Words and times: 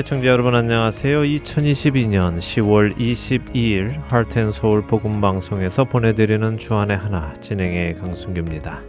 애청자 0.00 0.28
여러분 0.28 0.54
안녕하세요. 0.54 1.20
2022년 1.20 2.38
10월 2.38 2.96
22일 2.96 4.00
하트앤서울 4.08 4.86
복음방송에서 4.86 5.84
보내드리는 5.84 6.56
주안의 6.56 6.96
하나 6.96 7.34
진행의 7.34 7.96
강순규입니다. 7.96 8.80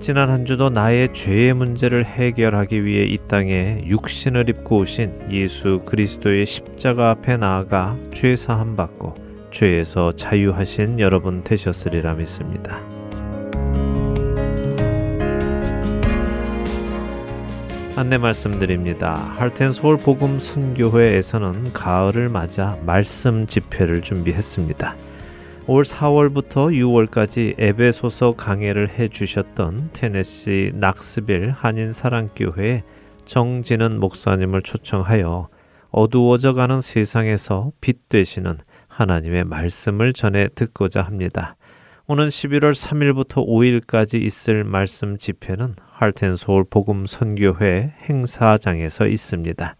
지난 0.00 0.30
한 0.30 0.44
주도 0.44 0.70
나의 0.70 1.12
죄의 1.12 1.54
문제를 1.54 2.04
해결하기 2.04 2.84
위해 2.84 3.04
이 3.04 3.18
땅에 3.26 3.82
육신을 3.84 4.48
입고 4.48 4.78
오신 4.78 5.32
예수 5.32 5.80
그리스도의 5.84 6.46
십자가 6.46 7.10
앞에 7.10 7.36
나아가 7.36 7.96
죄 8.14 8.36
사함 8.36 8.76
받고 8.76 9.14
죄에서 9.50 10.12
자유하신 10.12 11.00
여러분 11.00 11.42
되셨으리라 11.42 12.14
믿습니다. 12.14 12.95
안내 17.98 18.18
말씀드립니다. 18.18 19.14
할텐 19.14 19.72
서울 19.72 19.96
복음 19.96 20.38
선교회에서는 20.38 21.72
가을을 21.72 22.28
맞아 22.28 22.76
말씀 22.84 23.46
집회를 23.46 24.02
준비했습니다. 24.02 24.94
올 25.66 25.82
4월부터 25.82 26.70
6월까지 26.74 27.54
에베소서 27.56 28.32
강해를 28.32 28.90
해 28.90 29.08
주셨던 29.08 29.90
테네시 29.94 30.72
낙스빌 30.74 31.52
한인 31.52 31.94
사랑교회 31.94 32.84
정진은 33.24 33.98
목사님을 33.98 34.60
초청하여 34.60 35.48
어두워져가는 35.90 36.82
세상에서 36.82 37.72
빛 37.80 38.10
되시는 38.10 38.58
하나님의 38.88 39.44
말씀을 39.44 40.12
전해 40.12 40.48
듣고자 40.54 41.00
합니다. 41.00 41.56
오는 42.08 42.28
11월 42.28 42.70
3일부터 42.70 43.44
5일까지 43.44 44.22
있을 44.22 44.62
말씀 44.62 45.18
집회는 45.18 45.74
할텐 45.90 46.36
서울 46.36 46.62
복음 46.62 47.04
선교회 47.04 47.94
행사장에서 48.08 49.08
있습니다. 49.08 49.74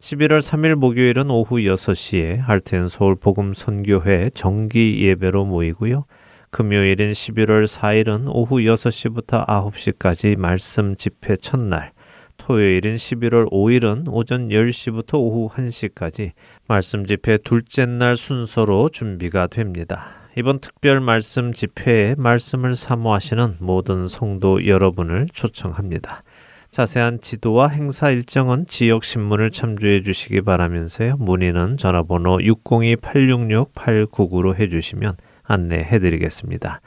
11월 0.00 0.40
3일 0.40 0.74
목요일은 0.74 1.30
오후 1.30 1.58
6시에 1.58 2.38
할텐 2.38 2.88
서울 2.88 3.14
복음 3.14 3.54
선교회 3.54 4.30
정기 4.34 5.00
예배로 5.00 5.44
모이고요. 5.44 6.06
금요일인 6.50 7.12
11월 7.12 7.68
4일은 7.68 8.24
오후 8.26 8.56
6시부터 8.56 9.46
9시까지 9.46 10.36
말씀 10.36 10.96
집회 10.96 11.36
첫날, 11.36 11.92
토요일인 12.36 12.96
11월 12.96 13.48
5일은 13.48 14.08
오전 14.08 14.48
10시부터 14.48 15.20
오후 15.20 15.48
1시까지 15.54 16.32
말씀 16.66 17.06
집회 17.06 17.38
둘째 17.38 17.86
날 17.86 18.16
순서로 18.16 18.88
준비가 18.88 19.46
됩니다. 19.46 20.19
이번 20.36 20.60
특별 20.60 21.00
말씀 21.00 21.52
집회에 21.52 22.14
말씀을 22.16 22.76
사모하시는 22.76 23.56
모든 23.58 24.06
성도 24.06 24.64
여러분을 24.66 25.26
초청합니다. 25.32 26.22
자세한 26.70 27.20
지도와 27.20 27.66
행사 27.68 28.10
일정은 28.10 28.64
지역 28.66 29.02
신문을 29.02 29.50
참조해 29.50 30.02
주시기 30.02 30.42
바라면서요. 30.42 31.16
문의는 31.16 31.76
전화번호 31.76 32.38
602-866-899로 32.38 34.54
해 34.54 34.68
주시면 34.68 35.16
안내해 35.42 35.98
드리겠습니다. 35.98 36.80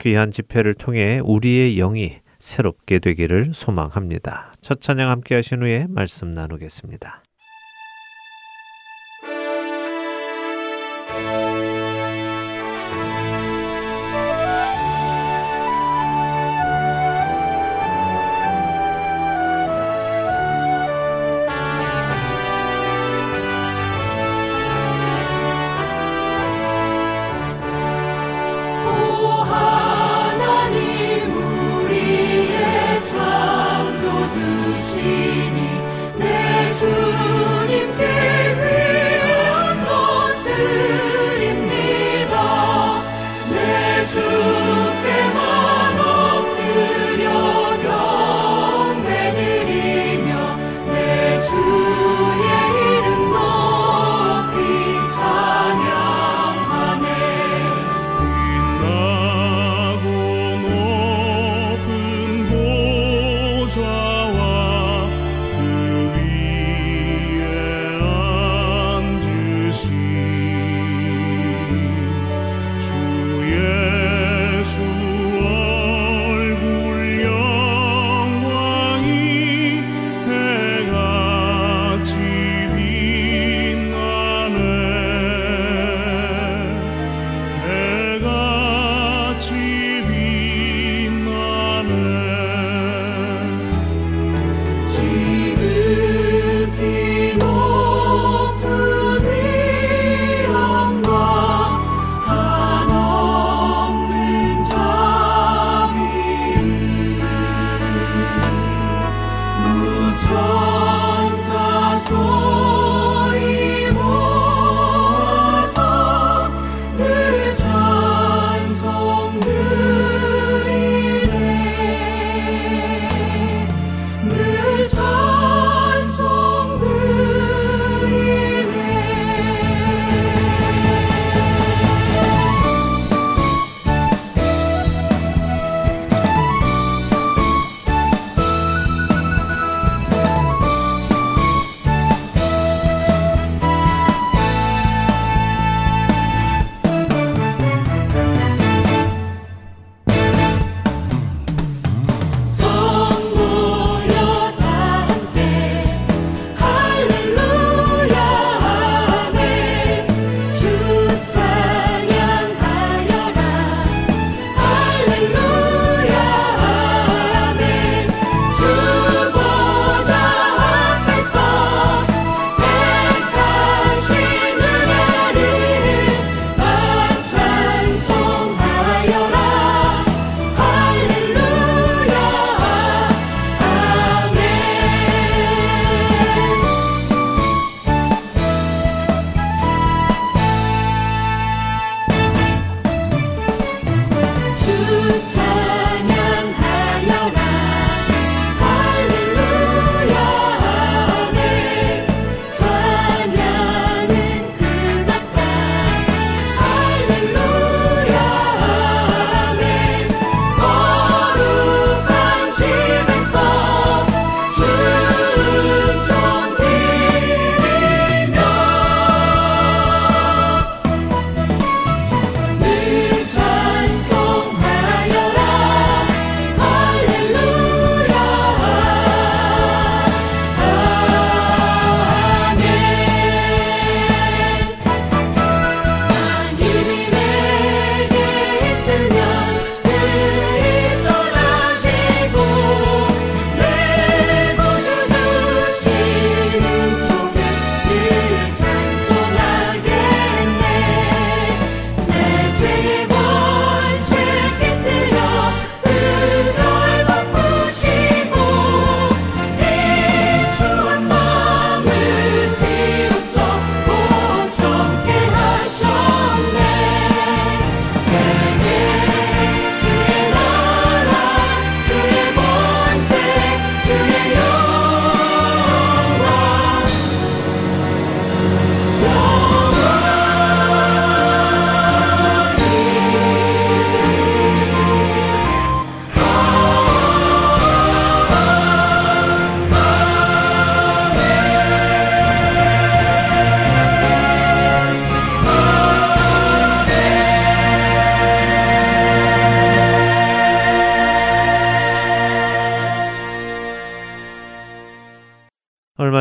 귀한 0.00 0.30
집회를 0.30 0.74
통해 0.74 1.22
우리의 1.24 1.76
영이 1.76 2.18
새롭게 2.38 2.98
되기를 2.98 3.52
소망합니다. 3.54 4.52
첫 4.60 4.82
찬양 4.82 5.08
함께 5.08 5.36
하신 5.36 5.62
후에 5.62 5.86
말씀 5.88 6.34
나누겠습니다. 6.34 7.22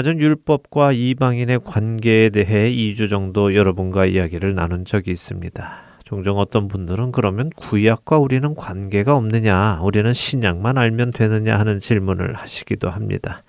전 0.09 0.19
율법과 0.19 0.93
이방인의 0.93 1.59
관계에 1.63 2.31
대해 2.31 2.73
2주 2.73 3.11
정도 3.11 3.53
여러분과 3.53 4.07
이야기를 4.07 4.55
나눈 4.55 4.83
적이 4.83 5.11
있습니다. 5.11 5.81
종종 6.03 6.39
어떤 6.39 6.67
분들은 6.67 7.11
그러면 7.11 7.51
구약과 7.55 8.17
우리는 8.17 8.55
관계가 8.55 9.15
없느냐, 9.15 9.81
우리는 9.83 10.11
신약만 10.11 10.79
알면 10.79 11.11
되느냐 11.11 11.59
하는 11.59 11.79
질문을 11.79 12.33
하시기도 12.33 12.89
합니다. 12.89 13.43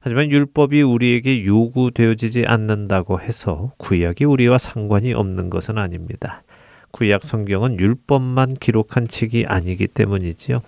하지만 0.00 0.32
율법이 0.32 0.82
우리에게 0.82 1.46
요구되어지지 1.46 2.46
않는다고 2.48 3.20
해서 3.20 3.70
구약이 3.76 4.24
우리와 4.24 4.58
상관이 4.58 5.14
없는 5.14 5.50
것은 5.50 5.78
아닙니다. 5.78 6.42
구약 6.90 7.22
성경은 7.22 7.78
율법만 7.78 8.54
기록한 8.54 9.06
책이 9.06 9.44
아니기 9.46 9.86
때문이지요. 9.86 10.62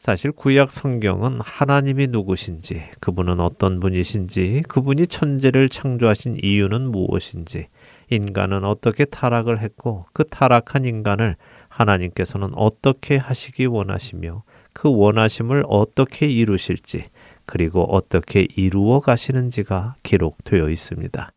사실 0.00 0.32
구약 0.32 0.70
성경은 0.70 1.40
하나님이 1.42 2.06
누구신지, 2.06 2.84
그분은 3.00 3.38
어떤 3.38 3.80
분이신지, 3.80 4.62
그분이 4.66 5.08
천재를 5.08 5.68
창조하신 5.68 6.38
이유는 6.42 6.90
무엇인지, 6.90 7.68
인간은 8.08 8.64
어떻게 8.64 9.04
타락을 9.04 9.60
했고 9.60 10.06
그 10.14 10.24
타락한 10.24 10.86
인간을 10.86 11.36
하나님께서는 11.68 12.48
어떻게 12.54 13.18
하시기 13.18 13.66
원하시며 13.66 14.42
그 14.72 14.90
원하심을 14.90 15.64
어떻게 15.68 16.28
이루실지 16.28 17.04
그리고 17.44 17.84
어떻게 17.94 18.48
이루어 18.56 19.00
가시는지가 19.00 19.96
기록되어 20.02 20.70
있습니다. 20.70 21.30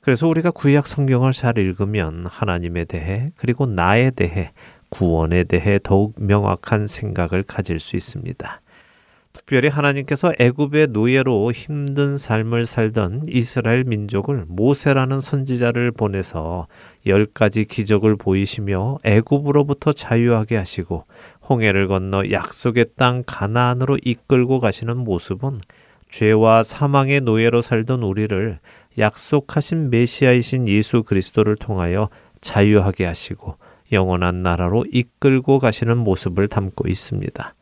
그래서 0.00 0.26
우리가 0.26 0.52
구약 0.52 0.86
성경을 0.86 1.32
잘 1.32 1.58
읽으면 1.58 2.24
하나님에 2.26 2.86
대해 2.86 3.28
그리고 3.36 3.66
나에 3.66 4.10
대해 4.10 4.52
구원에 4.90 5.44
대해 5.44 5.78
더욱 5.82 6.14
명확한 6.18 6.86
생각을 6.86 7.42
가질 7.42 7.80
수 7.80 7.96
있습니다. 7.96 8.60
특별히 9.32 9.68
하나님께서 9.68 10.32
애굽의 10.38 10.88
노예로 10.88 11.52
힘든 11.52 12.18
삶을 12.18 12.66
살던 12.66 13.22
이스라엘 13.28 13.84
민족을 13.84 14.44
모세라는 14.48 15.20
선지자를 15.20 15.92
보내서 15.92 16.66
열 17.06 17.26
가지 17.26 17.64
기적을 17.64 18.16
보이시며 18.16 18.98
애굽으로부터 19.04 19.92
자유하게 19.92 20.56
하시고 20.56 21.04
홍해를 21.48 21.86
건너 21.86 22.30
약속의 22.30 22.86
땅 22.96 23.22
가나안으로 23.24 23.98
이끌고 24.02 24.58
가시는 24.58 24.96
모습은 24.98 25.58
죄와 26.10 26.64
사망의 26.64 27.20
노예로 27.20 27.62
살던 27.62 28.02
우리를 28.02 28.58
약속하신 28.98 29.90
메시아이신 29.90 30.66
예수 30.66 31.04
그리스도를 31.04 31.54
통하여 31.54 32.08
자유하게 32.40 33.04
하시고 33.04 33.56
영원한 33.92 34.42
나라로 34.42 34.84
이끌고 34.92 35.58
가시는 35.58 35.98
모습을 35.98 36.48
담고 36.48 36.88
있습니다. 36.88 37.54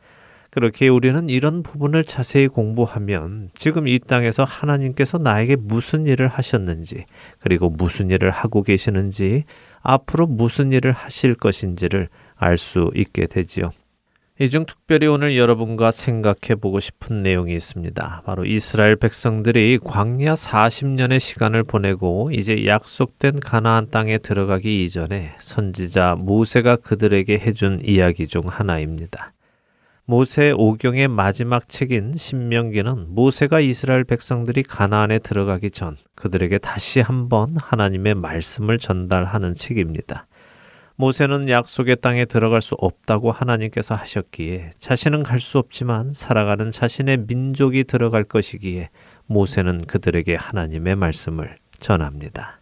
그렇게 0.51 0.87
우리는 0.87 1.29
이런 1.29 1.61
부분을 1.61 2.03
자세히 2.03 2.47
공부하면 2.47 3.49
지금 3.53 3.87
이 3.87 3.99
땅에서 3.99 4.43
하나님께서 4.43 5.19
나에게 5.19 5.55
무슨 5.55 6.07
일을 6.07 6.27
하셨는지, 6.27 7.05
그리고 7.39 7.69
무슨 7.69 8.09
일을 8.09 8.31
하고 8.31 8.63
계시는지, 8.63 9.43
앞으로 9.81 10.25
무슨 10.25 10.71
일을 10.71 10.91
하실 10.91 11.35
것인지를 11.35 12.09
알 12.35 12.57
수 12.57 12.89
있게 12.95 13.27
되지요. 13.27 13.71
이 14.41 14.47
중 14.47 14.65
특별히 14.65 15.05
오늘 15.05 15.35
여러분과 15.35 15.91
생각해 15.91 16.55
보고 16.61 16.79
싶은 16.79 17.21
내용이 17.21 17.53
있습니다. 17.53 18.21
바로 18.25 18.45
이스라엘 18.45 18.95
백성들이 18.95 19.79
광야 19.83 20.35
40년의 20.35 21.19
시간을 21.19 21.65
보내고 21.65 22.31
이제 22.31 22.65
약속된 22.65 23.41
가나안 23.41 23.89
땅에 23.91 24.17
들어가기 24.17 24.85
이전에 24.85 25.35
선지자 25.39 26.15
모세가 26.19 26.77
그들에게 26.77 27.37
해준 27.37 27.81
이야기 27.83 28.27
중 28.27 28.43
하나입니다. 28.45 29.33
모세 30.05 30.51
오경의 30.55 31.09
마지막 31.09 31.67
책인 31.67 32.13
신명기는 32.15 33.13
모세가 33.13 33.59
이스라엘 33.59 34.05
백성들이 34.05 34.63
가나안에 34.63 35.19
들어가기 35.19 35.69
전 35.69 35.97
그들에게 36.15 36.59
다시 36.59 37.01
한번 37.01 37.57
하나님의 37.57 38.15
말씀을 38.15 38.79
전달하는 38.79 39.53
책입니다. 39.53 40.27
모세는 40.99 41.47
약속의 41.47 42.01
땅에 42.01 42.25
들어갈 42.25 42.61
수 42.61 42.75
없다고 42.75 43.31
하나님께서 43.31 43.95
하셨기에 43.95 44.71
자신은 44.79 45.23
갈 45.23 45.39
수 45.39 45.57
없지만 45.57 46.11
살아가는 46.13 46.71
자신의 46.71 47.19
민족이 47.25 47.85
들어갈 47.85 48.25
것이기에 48.25 48.89
모세는 49.25 49.77
그들에게 49.87 50.35
하나님의 50.35 50.97
말씀을 50.97 51.55
전합니다. 51.79 52.59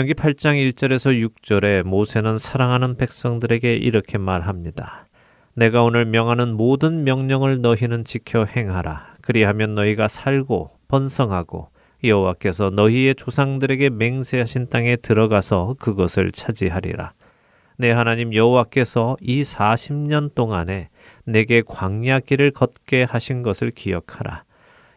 신명기 0.00 0.14
8장 0.14 0.72
1절에서 0.72 1.28
6절에 1.28 1.82
모세는 1.82 2.38
사랑하는 2.38 2.96
백성들에게 2.96 3.74
이렇게 3.74 4.16
말합니다. 4.16 5.06
내가 5.54 5.82
오늘 5.82 6.06
명하는 6.06 6.56
모든 6.56 7.04
명령을 7.04 7.60
너희는 7.60 8.04
지켜 8.04 8.46
행하라. 8.46 9.14
그리하면 9.20 9.74
너희가 9.74 10.08
살고 10.08 10.70
번성하고 10.88 11.68
여호와께서 12.02 12.70
너희의 12.70 13.14
조상들에게 13.14 13.90
맹세하신 13.90 14.70
땅에 14.70 14.96
들어가서 14.96 15.76
그것을 15.78 16.30
차지하리라. 16.30 17.12
내 17.76 17.90
하나님 17.90 18.32
여호와께서 18.32 19.18
이 19.20 19.42
40년 19.42 20.34
동안에 20.34 20.88
내게 21.24 21.62
광야 21.66 22.20
길을 22.20 22.52
걷게 22.52 23.02
하신 23.02 23.42
것을 23.42 23.70
기억하라. 23.70 24.44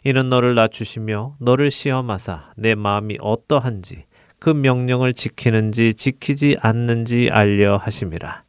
이는 0.05 0.29
너를 0.29 0.55
낮추시며 0.55 1.36
너를 1.39 1.72
시험하사 1.72 2.51
내 2.55 2.75
마음이 2.75 3.17
어떠한지 3.19 4.05
그 4.43 4.50
명령을 4.50 5.13
지키는지 5.13 5.93
지키지 5.93 6.57
않는지 6.59 7.29
알려 7.31 7.77
하심이라. 7.77 8.43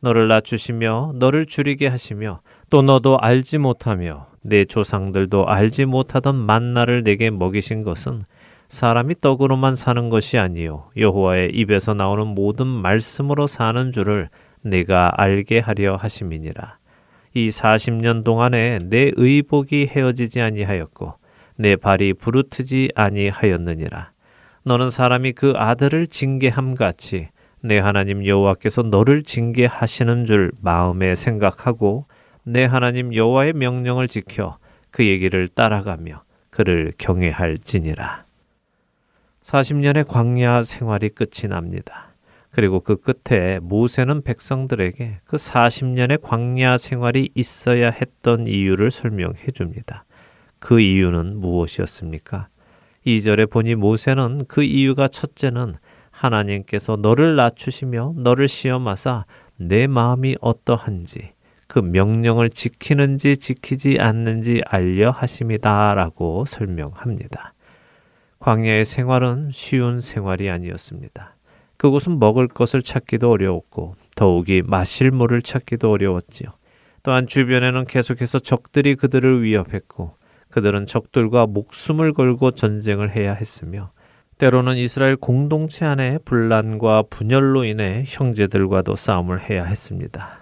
너를 0.00 0.26
낮추시며 0.26 1.12
너를 1.14 1.46
줄이게 1.46 1.86
하시며 1.86 2.40
또 2.68 2.82
너도 2.82 3.16
알지 3.20 3.58
못하며 3.58 4.26
내 4.42 4.64
조상들도 4.64 5.46
알지 5.46 5.84
못하던 5.84 6.34
만나를 6.34 7.04
내게 7.04 7.30
먹이신 7.30 7.84
것은 7.84 8.22
사람이 8.68 9.20
떡으로만 9.20 9.76
사는 9.76 10.08
것이 10.08 10.36
아니요 10.36 10.90
여호와의 10.96 11.52
입에서 11.52 11.94
나오는 11.94 12.26
모든 12.26 12.66
말씀으로 12.66 13.46
사는 13.46 13.92
줄을 13.92 14.28
내가 14.62 15.12
알게 15.16 15.60
하려 15.60 15.94
하심이니라. 15.94 16.78
이 17.34 17.50
40년 17.50 18.24
동안에 18.24 18.80
내 18.82 19.12
의복이 19.14 19.90
헤어지지 19.92 20.40
아니하였고 20.40 21.14
내 21.54 21.76
발이 21.76 22.14
부르트지 22.14 22.90
아니하였느니라. 22.96 24.15
너는 24.66 24.90
사람이 24.90 25.34
그 25.34 25.52
아들을 25.54 26.08
징계함 26.08 26.74
같이 26.74 27.28
내 27.60 27.78
하나님 27.78 28.26
여호와께서 28.26 28.82
너를 28.82 29.22
징계하시는 29.22 30.24
줄 30.24 30.50
마음에 30.60 31.14
생각하고 31.14 32.06
내 32.42 32.64
하나님 32.64 33.14
여호와의 33.14 33.52
명령을 33.52 34.08
지켜 34.08 34.58
그 34.90 35.06
얘기를 35.06 35.46
따라가며 35.46 36.24
그를 36.50 36.92
경외할지니라. 36.98 38.24
40년의 39.40 40.04
광야 40.08 40.64
생활이 40.64 41.10
끝이 41.10 41.48
납니다. 41.48 42.08
그리고 42.50 42.80
그 42.80 42.96
끝에 42.96 43.60
모세는 43.60 44.22
백성들에게 44.22 45.20
그 45.24 45.36
40년의 45.36 46.20
광야 46.20 46.76
생활이 46.76 47.30
있어야 47.36 47.90
했던 47.90 48.48
이유를 48.48 48.90
설명해 48.90 49.52
줍니다. 49.54 50.04
그 50.58 50.80
이유는 50.80 51.36
무엇이었습니까? 51.36 52.48
2절에 53.06 53.48
보니 53.48 53.76
모세는 53.76 54.46
그 54.48 54.62
이유가 54.62 55.06
첫째는 55.06 55.74
하나님께서 56.10 56.96
너를 56.96 57.36
낮추시며 57.36 58.14
너를 58.16 58.48
시험하사 58.48 59.26
내 59.56 59.86
마음이 59.86 60.36
어떠한지 60.40 61.32
그 61.68 61.78
명령을 61.78 62.50
지키는지 62.50 63.36
지키지 63.36 63.98
않는지 64.00 64.62
알려 64.66 65.10
하심이다라고 65.10 66.44
설명합니다. 66.46 67.54
광야의 68.38 68.84
생활은 68.84 69.50
쉬운 69.52 70.00
생활이 70.00 70.50
아니었습니다. 70.50 71.34
그곳은 71.76 72.18
먹을 72.18 72.48
것을 72.48 72.82
찾기도 72.82 73.30
어려웠고 73.30 73.96
더욱이 74.14 74.62
마실 74.64 75.10
물을 75.10 75.42
찾기도 75.42 75.90
어려웠지요. 75.90 76.50
또한 77.02 77.26
주변에는 77.26 77.86
계속해서 77.86 78.38
적들이 78.38 78.94
그들을 78.94 79.42
위협했고 79.42 80.14
그들은 80.56 80.86
적들과 80.86 81.44
목숨을 81.44 82.14
걸고 82.14 82.52
전쟁을 82.52 83.14
해야 83.14 83.34
했으며 83.34 83.90
때로는 84.38 84.78
이스라엘 84.78 85.14
공동체 85.14 85.84
안에 85.84 86.16
분란과 86.24 87.04
분열로 87.10 87.64
인해 87.64 88.04
형제들과도 88.06 88.96
싸움을 88.96 89.50
해야 89.50 89.64
했습니다. 89.64 90.38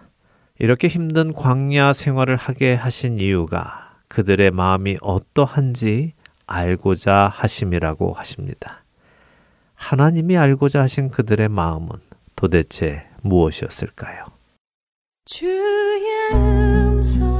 이렇게 0.60 0.86
힘든 0.86 1.32
광야 1.32 1.92
생활을 1.92 2.36
하게 2.36 2.74
하신 2.74 3.18
이유가 3.18 3.96
그들의 4.06 4.52
마음이 4.52 4.98
어떠한지 5.00 6.12
알고자 6.46 7.28
하심이라고 7.34 8.12
하십니다. 8.12 8.84
하나님이 9.74 10.36
알고자 10.36 10.82
하신 10.82 11.10
그들의 11.10 11.48
마음은 11.48 11.88
도대체 12.36 13.08
무엇이었을까요? 13.22 14.26
주의 15.24 16.04
음성 16.32 17.33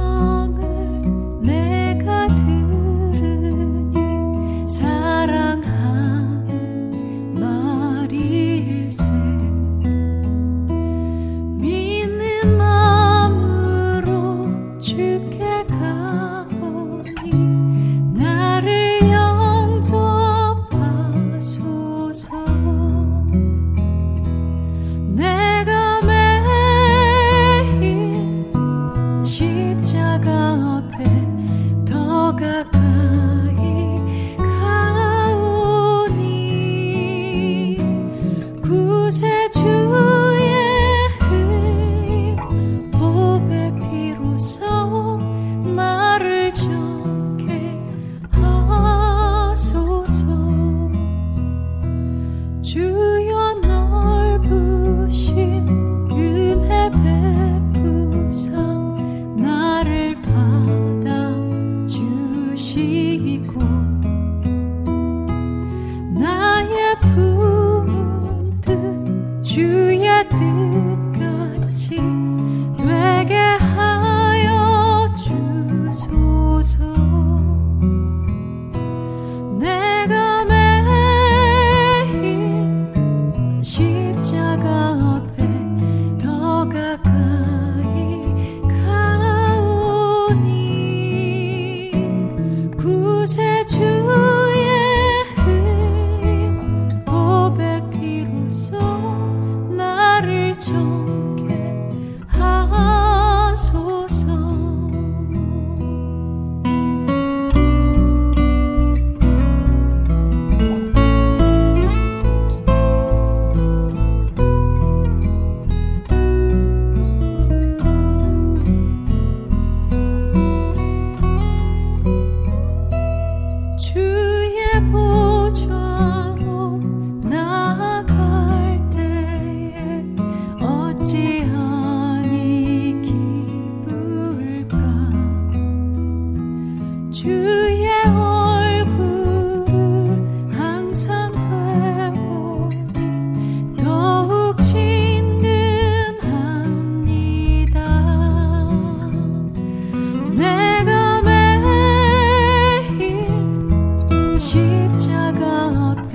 jagat 155.15 156.14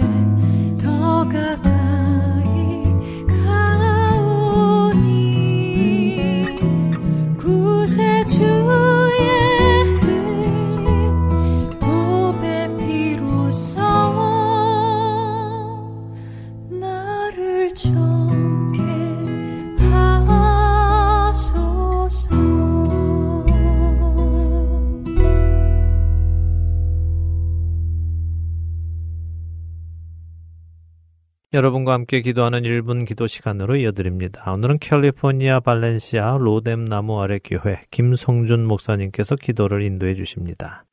여러분과 31.81 31.93
함께 31.93 32.21
기도하는 32.21 32.63
1분 32.63 33.07
기도 33.07 33.27
시간으로 33.27 33.77
이어드립니다. 33.77 34.51
오늘은 34.53 34.79
캘리포니아 34.79 35.61
발렌시아 35.61 36.37
로뎀 36.39 36.85
나무 36.85 37.21
아래 37.23 37.39
교회 37.43 37.81
김성준 37.91 38.67
목사님께서 38.67 39.37
기도를 39.37 39.83
인도해 39.83 40.15
주십니다. 40.15 40.85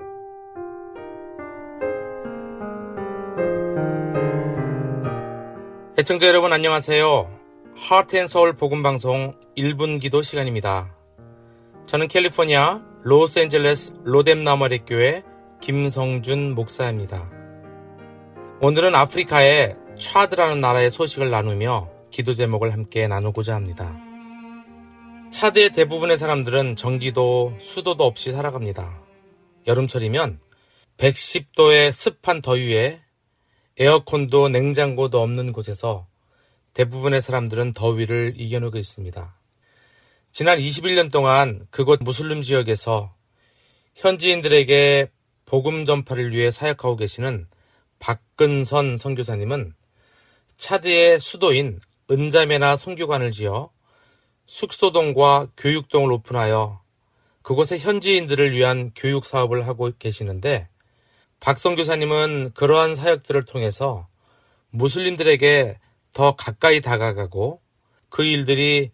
애청자 5.97 6.27
여러분 6.27 6.53
안녕하세요. 6.53 7.29
하트앤서울 7.75 8.53
복음방송 8.53 9.33
1분 9.57 9.99
기도 9.99 10.21
시간입니다. 10.21 10.93
저는 11.85 12.07
캘리포니아 12.07 12.81
로스앤젤레스 13.03 14.01
로뎀 14.03 14.43
나무 14.43 14.65
아래 14.65 14.79
교회 14.79 15.23
김성준 15.61 16.55
목사입니다. 16.55 17.29
오늘은 18.61 18.95
아프리카의 18.95 19.86
차드라는 19.99 20.61
나라의 20.61 20.91
소식을 20.91 21.31
나누며 21.31 21.89
기도 22.11 22.35
제목을 22.35 22.71
함께 22.71 23.07
나누고자 23.07 23.55
합니다. 23.55 23.99
차드의 25.31 25.71
대부분의 25.73 26.17
사람들은 26.17 26.75
전기도 26.75 27.55
수도도 27.59 28.03
없이 28.03 28.31
살아갑니다. 28.31 29.01
여름철이면 29.65 30.39
110도의 30.97 31.91
습한 31.91 32.41
더위에 32.41 33.01
에어컨도 33.77 34.49
냉장고도 34.49 35.21
없는 35.21 35.51
곳에서 35.51 36.07
대부분의 36.73 37.21
사람들은 37.21 37.73
더위를 37.73 38.35
이겨내고 38.37 38.77
있습니다. 38.77 39.35
지난 40.31 40.59
21년 40.59 41.11
동안 41.11 41.65
그곳 41.71 42.01
무슬림 42.03 42.43
지역에서 42.43 43.13
현지인들에게 43.95 45.09
복음 45.45 45.85
전파를 45.85 46.31
위해 46.33 46.51
사역하고 46.51 46.95
계시는 46.95 47.47
박근선 47.99 48.97
선교사님은 48.97 49.73
차드의 50.57 51.19
수도인 51.19 51.79
은자메나 52.09 52.77
성교관을 52.77 53.31
지어 53.31 53.69
숙소동과 54.45 55.49
교육동을 55.57 56.11
오픈하여 56.11 56.81
그곳의 57.41 57.79
현지인들을 57.79 58.51
위한 58.53 58.91
교육 58.95 59.25
사업을 59.25 59.67
하고 59.67 59.91
계시는데 59.97 60.67
박성교사님은 61.39 62.51
그러한 62.53 62.95
사역들을 62.95 63.45
통해서 63.45 64.07
무슬림들에게 64.71 65.79
더 66.13 66.35
가까이 66.35 66.81
다가가고 66.81 67.61
그 68.09 68.23
일들이 68.23 68.91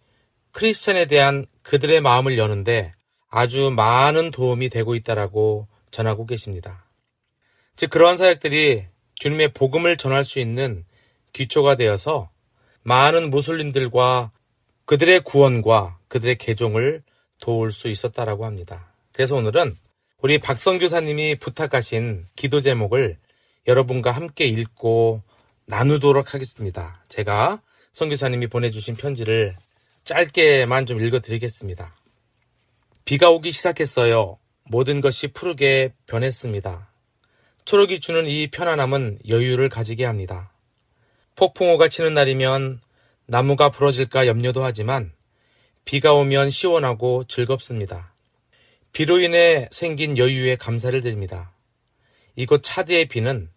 크리스천에 0.51 1.05
대한 1.05 1.45
그들의 1.61 2.01
마음을 2.01 2.37
여는데 2.37 2.93
아주 3.29 3.71
많은 3.71 4.31
도움이 4.31 4.69
되고 4.69 4.93
있다라고 4.95 5.67
전하고 5.89 6.25
계십니다. 6.25 6.85
즉 7.75 7.89
그러한 7.89 8.17
사역들이 8.17 8.85
주님의 9.15 9.53
복음을 9.53 9.97
전할 9.97 10.25
수 10.25 10.39
있는 10.39 10.85
기초가 11.33 11.75
되어서 11.75 12.29
많은 12.83 13.29
무슬림들과 13.29 14.31
그들의 14.85 15.21
구원과 15.21 15.97
그들의 16.07 16.37
개종을 16.37 17.03
도울 17.39 17.71
수 17.71 17.87
있었다라고 17.89 18.45
합니다. 18.45 18.93
그래서 19.11 19.35
오늘은 19.35 19.75
우리 20.21 20.39
박성교사님이 20.39 21.39
부탁하신 21.39 22.27
기도 22.35 22.61
제목을 22.61 23.17
여러분과 23.67 24.11
함께 24.11 24.45
읽고 24.45 25.21
나누도록 25.65 26.33
하겠습니다. 26.33 27.03
제가 27.09 27.61
성교사님이 27.93 28.47
보내주신 28.47 28.95
편지를 28.95 29.55
짧게만 30.03 30.85
좀 30.85 31.01
읽어드리겠습니다. 31.01 31.95
비가 33.05 33.29
오기 33.29 33.51
시작했어요. 33.51 34.37
모든 34.65 35.01
것이 35.01 35.27
푸르게 35.27 35.93
변했습니다. 36.07 36.89
초록이 37.65 37.99
주는 37.99 38.25
이 38.27 38.47
편안함은 38.49 39.19
여유를 39.27 39.69
가지게 39.69 40.05
합니다. 40.05 40.52
폭풍우가 41.35 41.89
치는 41.89 42.13
날이면 42.13 42.79
나무가 43.25 43.69
부러질까 43.69 44.27
염려도 44.27 44.63
하지만 44.63 45.13
비가 45.85 46.13
오면 46.13 46.51
시원하고 46.51 47.23
즐겁습니다. 47.25 48.13
비로 48.91 49.19
인해 49.19 49.67
생긴 49.71 50.17
여유에 50.17 50.55
감사를 50.57 50.99
드립니다. 51.01 51.51
이곳 52.35 52.61
차드의 52.63 53.07
비는 53.07 53.49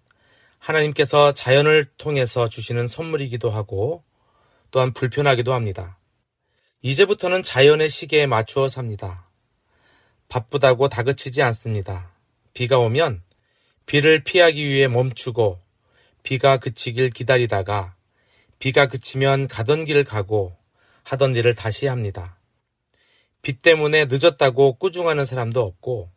하나님께서 0.58 1.34
자연을 1.34 1.84
통해서 1.98 2.48
주시는 2.48 2.88
선물이기도 2.88 3.50
하고 3.50 4.02
또한 4.70 4.92
불편하기도 4.92 5.52
합니다. 5.52 5.98
이제부터는 6.82 7.42
자연의 7.42 7.90
시계에 7.90 8.26
맞추어 8.26 8.68
삽니다. 8.68 9.28
바쁘다고 10.28 10.88
다그치지 10.88 11.42
않습니다. 11.42 12.10
비가 12.54 12.78
오면 12.78 13.22
비를 13.84 14.24
피하기 14.24 14.64
위해 14.64 14.88
멈추고 14.88 15.60
비가 16.26 16.56
그치길 16.58 17.10
기다리다가 17.10 17.94
비가 18.58 18.88
그치면 18.88 19.46
가던 19.46 19.84
길을 19.84 20.02
가고 20.02 20.56
하던 21.04 21.36
일을 21.36 21.54
다시 21.54 21.86
합니다. 21.86 22.36
비 23.42 23.52
때문에 23.62 24.06
늦었다고 24.06 24.74
꾸중하는 24.74 25.24
사람도 25.24 25.60
없고 25.60 26.10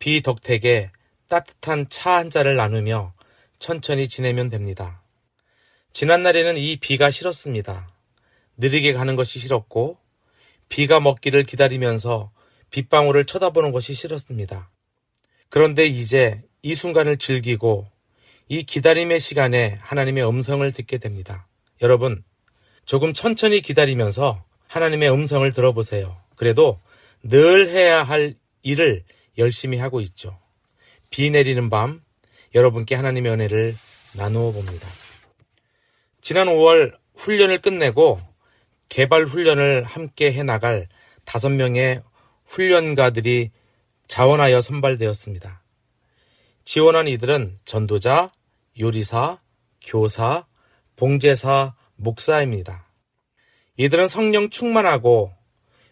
비 0.00 0.20
덕택에 0.20 0.90
따뜻한 1.28 1.88
차 1.88 2.16
한 2.16 2.28
잔을 2.28 2.56
나누며 2.56 3.14
천천히 3.60 4.08
지내면 4.08 4.48
됩니다. 4.48 5.00
지난날에는 5.92 6.56
이 6.56 6.78
비가 6.80 7.12
싫었습니다. 7.12 7.88
느리게 8.56 8.94
가는 8.94 9.14
것이 9.14 9.38
싫었고 9.38 9.96
비가 10.68 10.98
먹기를 10.98 11.44
기다리면서 11.44 12.32
빗방울을 12.70 13.26
쳐다보는 13.26 13.70
것이 13.70 13.94
싫었습니다. 13.94 14.68
그런데 15.50 15.86
이제 15.86 16.42
이 16.62 16.74
순간을 16.74 17.18
즐기고 17.18 17.86
이 18.48 18.62
기다림의 18.62 19.18
시간에 19.18 19.78
하나님의 19.82 20.28
음성을 20.28 20.70
듣게 20.72 20.98
됩니다. 20.98 21.48
여러분, 21.82 22.22
조금 22.84 23.12
천천히 23.12 23.60
기다리면서 23.60 24.44
하나님의 24.68 25.10
음성을 25.10 25.50
들어보세요. 25.52 26.16
그래도 26.36 26.78
늘 27.24 27.68
해야 27.70 28.04
할 28.04 28.34
일을 28.62 29.02
열심히 29.36 29.78
하고 29.78 30.00
있죠. 30.00 30.38
비 31.10 31.30
내리는 31.30 31.68
밤, 31.70 32.02
여러분께 32.54 32.94
하나님의 32.94 33.32
은혜를 33.32 33.74
나누어 34.16 34.52
봅니다. 34.52 34.88
지난 36.20 36.46
5월 36.46 36.96
훈련을 37.16 37.60
끝내고 37.60 38.20
개발 38.88 39.24
훈련을 39.24 39.82
함께 39.82 40.32
해 40.32 40.42
나갈 40.44 40.86
다섯 41.24 41.48
명의 41.48 42.00
훈련가들이 42.44 43.50
자원하여 44.06 44.60
선발되었습니다. 44.60 45.62
지원한 46.66 47.06
이들은 47.06 47.54
전도자, 47.64 48.32
요리사, 48.80 49.38
교사, 49.84 50.46
봉제사, 50.96 51.76
목사입니다. 51.94 52.88
이들은 53.76 54.08
성령 54.08 54.50
충만하고 54.50 55.32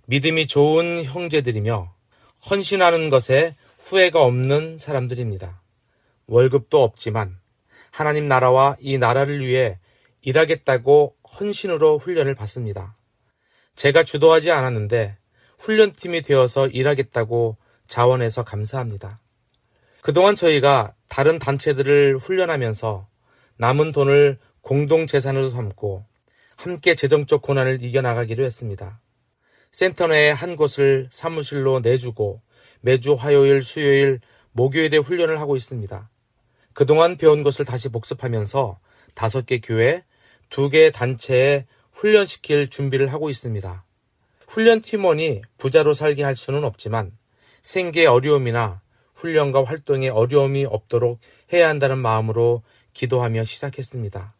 믿음이 0.06 0.48
좋은 0.48 1.04
형제들이며 1.04 1.94
헌신하는 2.50 3.08
것에 3.08 3.54
후회가 3.84 4.20
없는 4.24 4.78
사람들입니다. 4.78 5.62
월급도 6.26 6.82
없지만 6.82 7.38
하나님 7.92 8.26
나라와 8.26 8.76
이 8.80 8.98
나라를 8.98 9.46
위해 9.46 9.78
일하겠다고 10.22 11.14
헌신으로 11.38 11.98
훈련을 11.98 12.34
받습니다. 12.34 12.96
제가 13.76 14.02
주도하지 14.02 14.50
않았는데 14.50 15.18
훈련팀이 15.60 16.22
되어서 16.22 16.66
일하겠다고 16.66 17.58
자원해서 17.86 18.42
감사합니다. 18.42 19.20
그동안 20.04 20.34
저희가 20.34 20.92
다른 21.08 21.38
단체들을 21.38 22.18
훈련하면서 22.18 23.08
남은 23.56 23.92
돈을 23.92 24.36
공동 24.60 25.06
재산으로 25.06 25.48
삼고 25.48 26.04
함께 26.56 26.94
재정적 26.94 27.40
고난을 27.40 27.82
이겨나가기로 27.82 28.44
했습니다. 28.44 29.00
센터 29.72 30.06
내에 30.08 30.30
한 30.30 30.56
곳을 30.56 31.08
사무실로 31.10 31.80
내주고 31.80 32.42
매주 32.82 33.14
화요일, 33.14 33.62
수요일, 33.62 34.20
목요일에 34.52 34.98
훈련을 34.98 35.40
하고 35.40 35.56
있습니다. 35.56 36.10
그동안 36.74 37.16
배운 37.16 37.42
것을 37.42 37.64
다시 37.64 37.88
복습하면서 37.88 38.78
다섯 39.14 39.46
개 39.46 39.58
교회, 39.60 40.04
두 40.50 40.68
개 40.68 40.90
단체에 40.90 41.64
훈련시킬 41.92 42.68
준비를 42.68 43.10
하고 43.10 43.30
있습니다. 43.30 43.84
훈련 44.48 44.82
팀원이 44.82 45.40
부자로 45.56 45.94
살게 45.94 46.24
할 46.24 46.36
수는 46.36 46.62
없지만 46.62 47.12
생계의 47.62 48.06
어려움이나 48.06 48.83
훈련과 49.14 49.64
활동에 49.64 50.08
어려움이 50.08 50.64
없도록 50.64 51.20
해야 51.52 51.68
한다는 51.68 51.98
마음으로 51.98 52.62
기도하며 52.92 53.44
시작했습니다. 53.44 54.34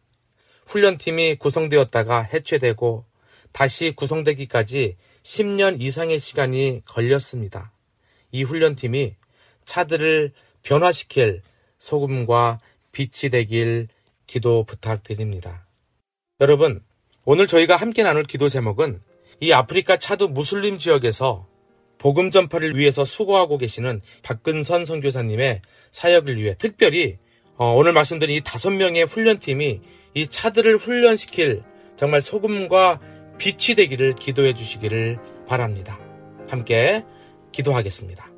훈련팀이 0.67 1.35
구성되었다가 1.35 2.21
해체되고 2.21 3.05
다시 3.51 3.93
구성되기까지 3.95 4.97
10년 5.23 5.81
이상의 5.81 6.19
시간이 6.19 6.81
걸렸습니다. 6.85 7.71
이 8.31 8.43
훈련팀이 8.43 9.15
차들을 9.65 10.33
변화시킬 10.63 11.41
소금과 11.79 12.59
빛이 12.91 13.29
되길 13.31 13.87
기도 14.27 14.63
부탁드립니다. 14.63 15.65
여러분, 16.41 16.83
오늘 17.23 17.47
저희가 17.47 17.75
함께 17.75 18.03
나눌 18.03 18.23
기도 18.23 18.49
제목은 18.49 19.01
이 19.39 19.51
아프리카 19.51 19.97
차드 19.97 20.25
무슬림 20.25 20.77
지역에서 20.77 21.47
복음 22.05 22.29
전파를 22.29 22.77
위해서 22.77 23.03
수고하고 23.03 23.57
계시는 23.57 23.99
박근선 24.21 24.85
선교사님의 24.85 25.61
사역을 25.89 26.37
위해 26.37 26.53
특별히 26.59 27.17
어, 27.57 27.73
오늘 27.73 27.93
말씀드린 27.93 28.35
이 28.35 28.41
다섯 28.41 28.69
명의 28.69 29.05
훈련팀이 29.05 29.81
이 30.13 30.27
차들을 30.27 30.77
훈련시킬 30.77 31.63
정말 31.97 32.21
소금과 32.21 32.99
빛이 33.39 33.75
되기를 33.75 34.13
기도해 34.13 34.53
주시기를 34.53 35.17
바랍니다. 35.47 35.99
함께 36.47 37.03
기도하겠습니다. 37.51 38.34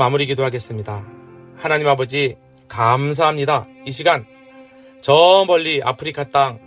마무리 0.00 0.24
기도하겠습니다. 0.24 1.06
하나님 1.56 1.86
아버지, 1.86 2.38
감사합니다. 2.68 3.66
이 3.84 3.90
시간, 3.90 4.24
저 5.02 5.44
멀리 5.46 5.82
아프리카 5.84 6.30
땅, 6.30 6.58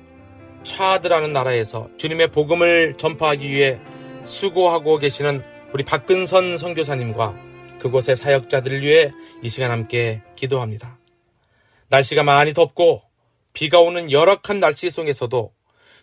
차드라는 0.62 1.34
나라에서 1.34 1.90
주님의 1.98 2.28
복음을 2.28 2.94
전파하기 2.96 3.50
위해 3.50 3.80
수고하고 4.26 5.00
계시는 5.00 5.44
우리 5.74 5.84
박근선 5.84 6.60
선교사님과 6.60 7.36
그곳의 7.80 8.18
사역자들을 8.18 8.84
위해 8.84 9.12
이 9.42 9.50
시간 9.50 9.72
함께 9.72 10.22
기도합니다. 10.36 11.00
날씨가 11.90 12.22
많이 12.22 12.54
덥고 12.54 13.02
비가 13.54 13.80
오는 13.80 14.12
열악한 14.12 14.60
날씨 14.60 14.92
속에서도 14.92 15.52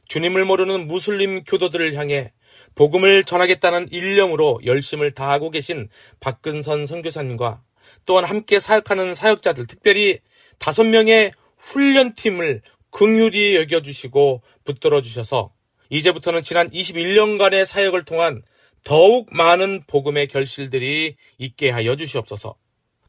주님을 0.09 0.45
모르는 0.45 0.89
무슬림 0.89 1.45
교도들을 1.45 1.95
향해 1.95 2.33
복음을 2.75 3.25
전하겠다는 3.25 3.89
일념으로 3.91 4.61
열심을 4.65 5.13
다하고 5.13 5.51
계신 5.51 5.89
박근선 6.21 6.87
선교사님과 6.87 7.63
또한 8.07 8.25
함께 8.25 8.59
사역하는 8.59 9.15
사역자들, 9.15 9.67
특별히 9.67 10.21
다섯 10.59 10.85
명의 10.85 11.33
훈련팀을 11.59 12.63
긍휼히 12.91 13.57
여겨주시고 13.57 14.43
붙들어 14.65 15.01
주셔서 15.03 15.53
이제부터는 15.91 16.43
지난 16.43 16.71
21년간의 16.71 17.65
사역을 17.65 18.05
통한 18.05 18.43
더욱 18.85 19.29
많은 19.33 19.83
복음의 19.87 20.29
결실들이 20.29 21.17
있게 21.39 21.71
하여 21.71 21.97
주시옵소서. 21.97 22.57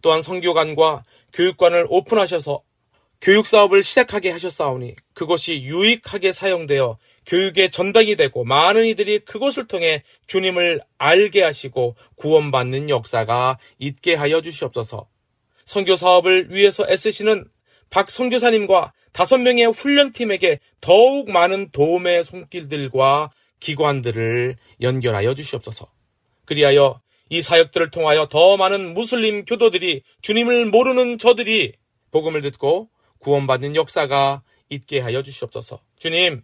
또한 0.01 0.21
성교관과 0.21 1.03
교육관을 1.33 1.85
오픈하셔서 1.89 2.61
교육 3.21 3.45
사업을 3.45 3.83
시작하게 3.83 4.31
하셨사오니 4.31 4.95
그것이 5.13 5.61
유익하게 5.61 6.31
사용되어 6.31 6.97
교육의 7.31 7.71
전당이 7.71 8.17
되고 8.17 8.43
많은 8.43 8.85
이들이 8.85 9.19
그것을 9.19 9.65
통해 9.65 10.03
주님을 10.27 10.81
알게 10.97 11.41
하시고 11.41 11.95
구원받는 12.17 12.89
역사가 12.89 13.57
있게 13.79 14.15
하여 14.15 14.41
주시옵소서. 14.41 15.07
선교 15.63 15.95
사업을 15.95 16.53
위해서 16.53 16.85
애쓰시는 16.89 17.45
박 17.89 18.11
선교사님과 18.11 18.91
다섯 19.13 19.37
명의 19.37 19.65
훈련팀에게 19.65 20.59
더욱 20.81 21.31
많은 21.31 21.71
도움의 21.71 22.25
손길들과 22.25 23.31
기관들을 23.61 24.57
연결하여 24.81 25.33
주시옵소서. 25.33 25.89
그리하여 26.43 26.99
이 27.29 27.41
사역들을 27.41 27.91
통하여 27.91 28.27
더 28.27 28.57
많은 28.57 28.93
무슬림 28.93 29.45
교도들이 29.45 30.03
주님을 30.21 30.65
모르는 30.65 31.17
저들이 31.17 31.75
복음을 32.11 32.41
듣고 32.41 32.89
구원받는 33.19 33.77
역사가 33.77 34.41
있게 34.67 34.99
하여 34.99 35.23
주시옵소서. 35.23 35.81
주님, 35.97 36.43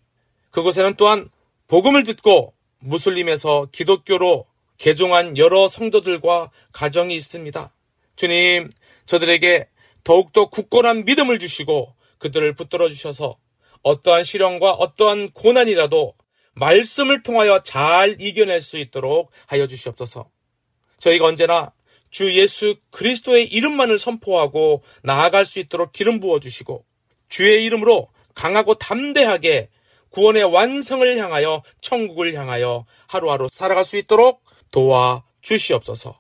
그곳에는 0.58 0.96
또한 0.96 1.30
복음을 1.68 2.04
듣고 2.04 2.52
무슬림에서 2.80 3.68
기독교로 3.72 4.48
개종한 4.80 5.38
여러 5.38 5.68
성도들과 5.68 6.50
가정이 6.72 7.16
있습니다. 7.16 7.72
주님, 8.16 8.72
저들에게 9.06 9.68
더욱더 10.04 10.50
굳건한 10.50 11.06
믿음을 11.06 11.38
주시고 11.38 11.94
그들을 12.18 12.56
붙들어 12.56 12.90
주셔서 12.90 13.38
어떠한 13.84 14.24
시련과 14.24 14.72
어떠한 14.72 15.30
고난이라도 15.36 16.16
말씀을 16.56 17.22
통하여 17.22 17.62
잘 17.62 18.20
이겨낼 18.20 18.64
수 18.64 18.80
있도록 18.80 19.30
하여 19.46 19.68
주시옵소서. 19.68 20.28
저희가 20.98 21.28
언제나 21.28 21.72
주 22.10 22.36
예수 22.36 22.78
그리스도의 22.90 23.46
이름만을 23.46 24.00
선포하고 24.00 24.82
나아갈 25.04 25.46
수 25.46 25.60
있도록 25.60 25.92
기름 25.92 26.20
부어 26.20 26.40
주시고 26.40 26.84
주의 27.30 27.64
이름으로 27.64 28.10
강하고 28.34 28.74
담대하게 28.76 29.70
구원의 30.18 30.46
완성을 30.46 31.18
향하여 31.20 31.62
천국을 31.80 32.34
향하여 32.34 32.86
하루하루 33.06 33.50
살아갈 33.52 33.86
수 33.86 33.98
있도록 33.98 34.44
도와 34.72 35.24
주시옵소서. 35.42 36.20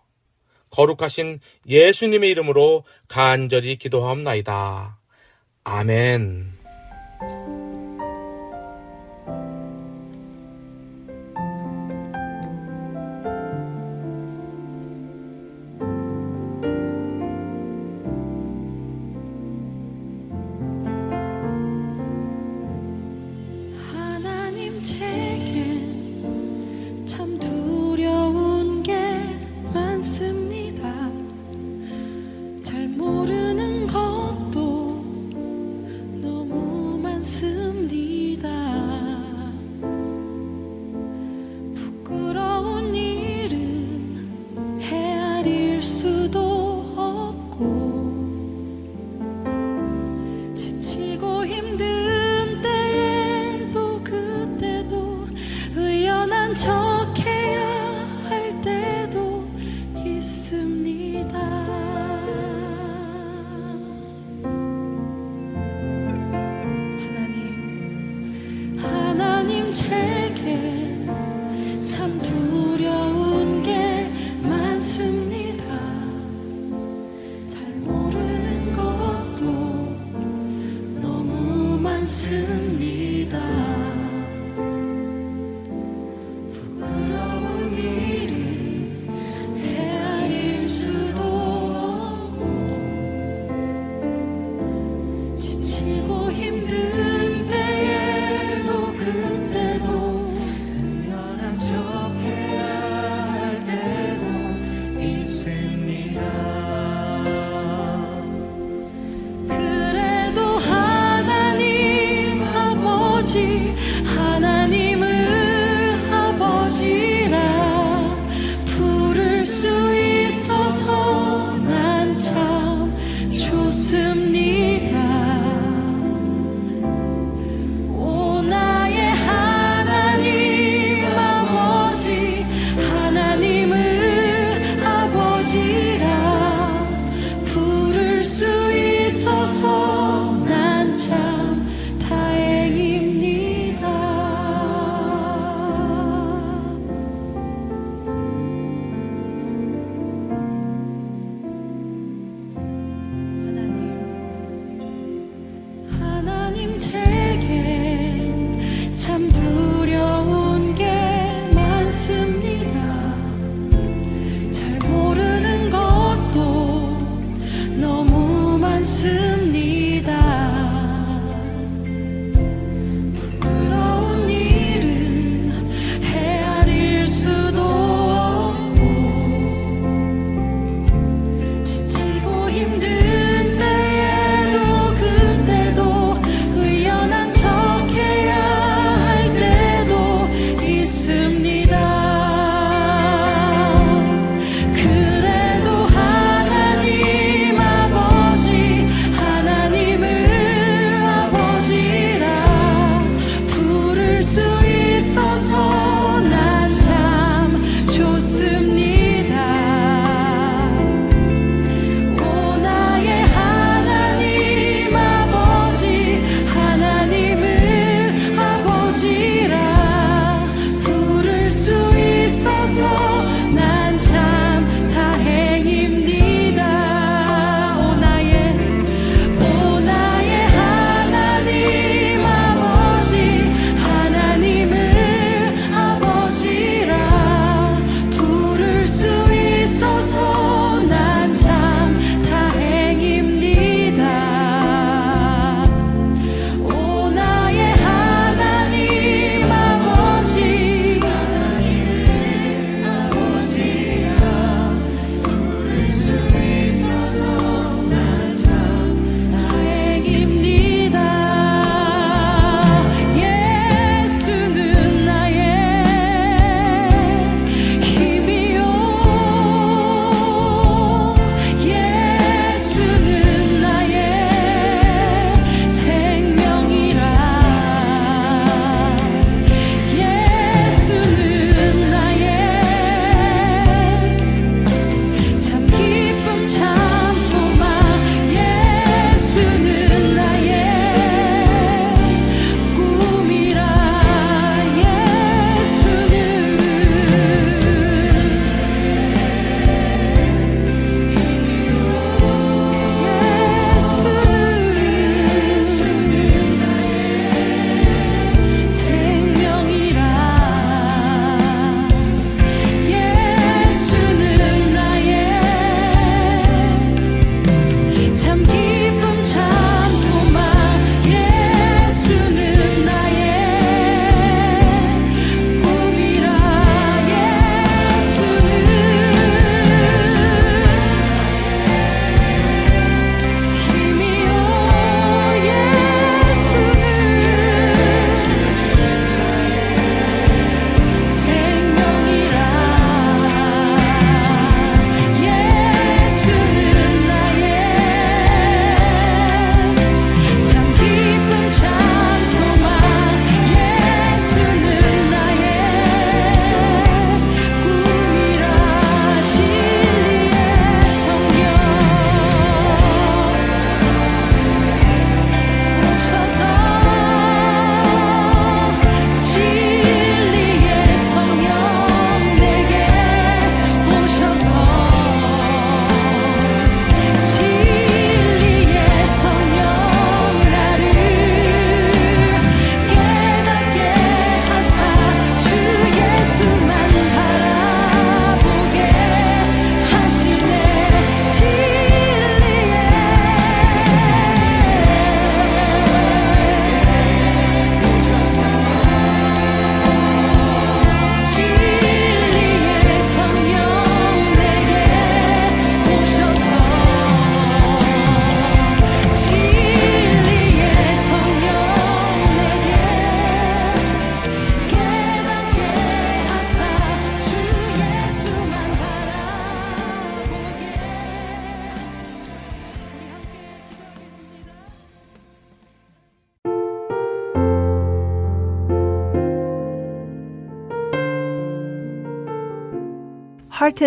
거룩하신 0.70 1.40
예수님의 1.68 2.30
이름으로 2.30 2.84
간절히 3.08 3.78
기도하옵나이다. 3.78 5.00
아멘. 5.64 6.58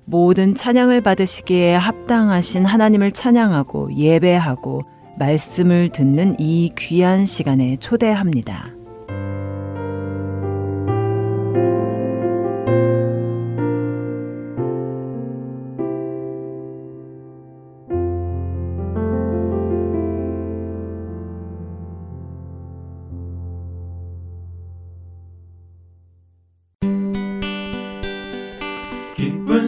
모든 0.06 0.56
찬양을 0.56 1.02
받으시기에 1.02 1.76
합당하신 1.76 2.66
하나님을 2.66 3.12
찬양하고 3.12 3.96
예배하고 3.96 4.82
말씀을 5.22 5.90
듣는 5.90 6.36
이 6.40 6.72
귀한 6.76 7.28
시간에 7.28 7.78
초대합니다. 7.78 8.74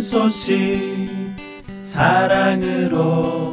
소식 0.01 0.77
사랑으로 1.81 3.52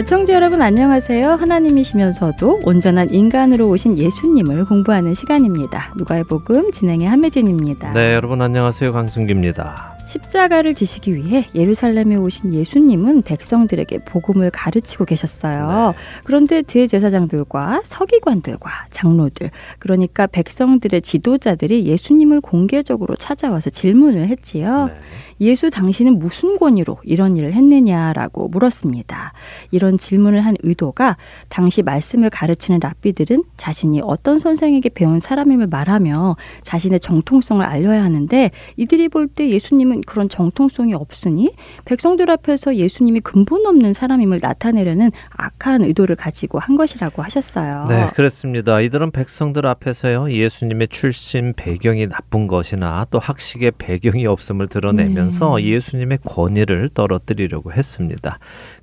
애청자 0.00 0.32
여러분 0.32 0.62
안녕하세요. 0.62 1.32
하나님이시면서도 1.32 2.60
온전한 2.64 3.10
인간으로 3.10 3.68
오신 3.68 3.98
예수님을 3.98 4.64
공부하는 4.64 5.12
시간입니다. 5.12 5.92
누가의 5.94 6.24
복음 6.24 6.72
진행의 6.72 7.06
한매진입니다. 7.06 7.92
네, 7.92 8.14
여러분 8.14 8.40
안녕하세요. 8.40 8.94
강승기입니다. 8.94 9.89
십자가를 10.10 10.74
지시기 10.74 11.14
위해 11.14 11.46
예루살렘에 11.54 12.16
오신 12.16 12.52
예수님은 12.52 13.22
백성들에게 13.22 13.98
복음을 13.98 14.50
가르치고 14.50 15.04
계셨어요. 15.04 15.94
네. 15.96 16.02
그런데 16.24 16.62
대제사장들과 16.62 17.82
서기관들과 17.84 18.70
장로들, 18.90 19.50
그러니까 19.78 20.26
백성들의 20.26 21.02
지도자들이 21.02 21.86
예수님을 21.86 22.40
공개적으로 22.40 23.14
찾아와서 23.14 23.70
질문을 23.70 24.26
했지요. 24.28 24.86
네. 24.86 24.94
예수 25.42 25.70
당신은 25.70 26.18
무슨 26.18 26.58
권위로 26.58 26.98
이런 27.02 27.36
일을 27.36 27.54
했느냐라고 27.54 28.48
물었습니다. 28.48 29.32
이런 29.70 29.96
질문을 29.96 30.40
한 30.40 30.54
의도가 30.62 31.16
당시 31.48 31.82
말씀을 31.82 32.28
가르치는 32.28 32.80
랍비들은 32.82 33.44
자신이 33.56 34.02
어떤 34.04 34.38
선생에게 34.38 34.90
배운 34.90 35.18
사람임을 35.18 35.68
말하며 35.68 36.36
자신의 36.62 37.00
정통성을 37.00 37.64
알려야 37.64 38.02
하는데 38.04 38.50
이들이 38.76 39.08
볼 39.08 39.30
때 39.30 39.48
예수님은 39.48 39.99
그런 40.06 40.28
정통성이 40.28 40.94
없으니 40.94 41.52
백성들 41.84 42.30
앞에서 42.30 42.76
예수님이 42.76 43.20
근본 43.20 43.66
없는 43.66 43.92
사람임을 43.92 44.40
나타내려는 44.42 45.10
악한 45.30 45.84
의도를 45.84 46.16
가지고 46.16 46.58
한 46.58 46.76
것이라고 46.76 47.22
하셨어요. 47.22 47.86
네, 47.88 48.10
그렇습니다. 48.14 48.80
이들은 48.80 49.10
백성들 49.10 49.66
앞에서요, 49.66 50.30
예수님의 50.30 50.88
출신 50.88 51.52
배경이 51.54 52.08
나쁜 52.08 52.46
것이나 52.46 53.06
또 53.10 53.18
학식의 53.18 53.72
배경이 53.78 54.26
없음을 54.26 54.68
드러내면서 54.68 55.56
네. 55.56 55.64
예수님의 55.64 56.18
권위를 56.24 56.90
떨어뜨리려고 56.90 57.72
했습니다. 57.72 58.38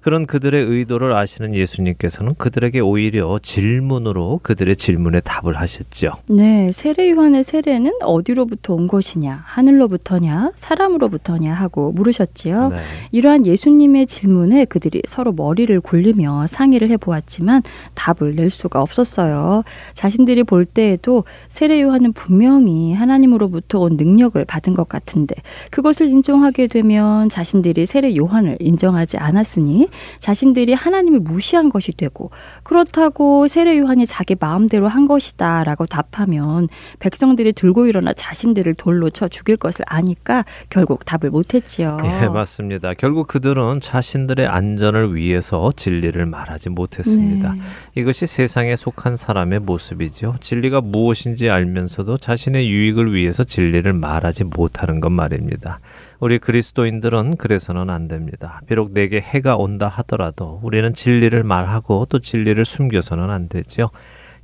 그런 0.07 0.25
그들의 0.25 0.63
의도를 0.63 1.11
아시는 1.11 1.53
예수님께서는 1.53 2.35
그들에게 2.37 2.79
오히려 2.79 3.39
질문으로 3.41 4.39
그들의 4.41 4.77
질문에 4.77 5.19
답을 5.19 5.57
하셨죠. 5.57 6.13
네, 6.27 6.71
세례 6.71 7.11
요한의 7.11 7.43
세례는 7.43 7.91
어디로부터 8.03 8.73
온 8.73 8.87
것이냐, 8.87 9.43
하늘로부터냐, 9.43 10.51
사람으로부터냐 10.55 11.53
하고 11.53 11.91
물으셨지요. 11.91 12.69
네. 12.69 12.77
이러한 13.11 13.45
예수님의 13.45 14.07
질문에 14.07 14.63
그들이 14.63 15.01
서로 15.05 15.33
머리를 15.33 15.77
굴리며 15.81 16.47
상의를 16.47 16.89
해 16.89 16.95
보았지만 16.95 17.63
답을 17.93 18.35
낼 18.35 18.49
수가 18.49 18.81
없었어요. 18.81 19.63
자신들이 19.93 20.43
볼 20.45 20.63
때에도 20.63 21.25
세례 21.49 21.81
요한은 21.81 22.13
분명히 22.13 22.93
하나님으로부터 22.93 23.79
온 23.81 23.97
능력을 23.97 24.45
받은 24.45 24.73
것 24.73 24.87
같은데 24.87 25.35
그것을 25.69 26.07
인정하게 26.07 26.67
되면 26.67 27.27
자신들이 27.27 27.85
세례 27.85 28.15
요한을 28.15 28.55
인정하지 28.61 29.17
않았으니 29.17 29.89
자신들이 30.19 30.73
하나님을 30.73 31.19
무시한 31.19 31.69
것이 31.69 31.91
되고 31.91 32.31
그렇다고 32.63 33.47
세례 33.47 33.77
요한이 33.77 34.05
자기 34.05 34.35
마음대로 34.39 34.87
한 34.87 35.05
것이다라고 35.05 35.85
답하면 35.85 36.67
백성들이 36.99 37.53
들고 37.53 37.87
일어나 37.87 38.13
자신들을 38.13 38.73
돌로 38.75 39.09
쳐 39.09 39.27
죽일 39.27 39.57
것을 39.57 39.85
아니까 39.87 40.45
결국 40.69 41.05
답을 41.05 41.31
못했지요. 41.31 41.97
예, 42.03 42.27
맞습니다. 42.27 42.93
결국 42.93 43.27
그들은 43.27 43.81
자신들의 43.81 44.47
안전을 44.47 45.15
위해서 45.15 45.71
진리를 45.75 46.25
말하지 46.25 46.69
못했습니다. 46.69 47.53
네. 47.53 47.61
이것이 47.95 48.25
세상에 48.27 48.75
속한 48.75 49.15
사람의 49.15 49.59
모습이죠. 49.61 50.35
진리가 50.39 50.81
무엇인지 50.81 51.49
알면서도 51.49 52.17
자신의 52.17 52.69
유익을 52.69 53.13
위해서 53.13 53.43
진리를 53.43 53.91
말하지 53.93 54.45
못하는 54.45 54.99
것 54.99 55.09
말입니다. 55.09 55.79
우리 56.19 56.39
그리스도인들은 56.39 57.37
그래서는 57.37 57.89
안 57.89 58.07
됩니다. 58.07 58.61
비록 58.67 58.91
내게 58.91 59.19
해가 59.19 59.55
온다 59.55 59.87
하더라도 59.87 60.59
우리는 60.63 60.93
진리를 60.93 61.43
말하고 61.43 62.07
또 62.09 62.19
진리를 62.19 62.63
숨겨서는 62.63 63.29
안 63.29 63.49
되죠. 63.49 63.89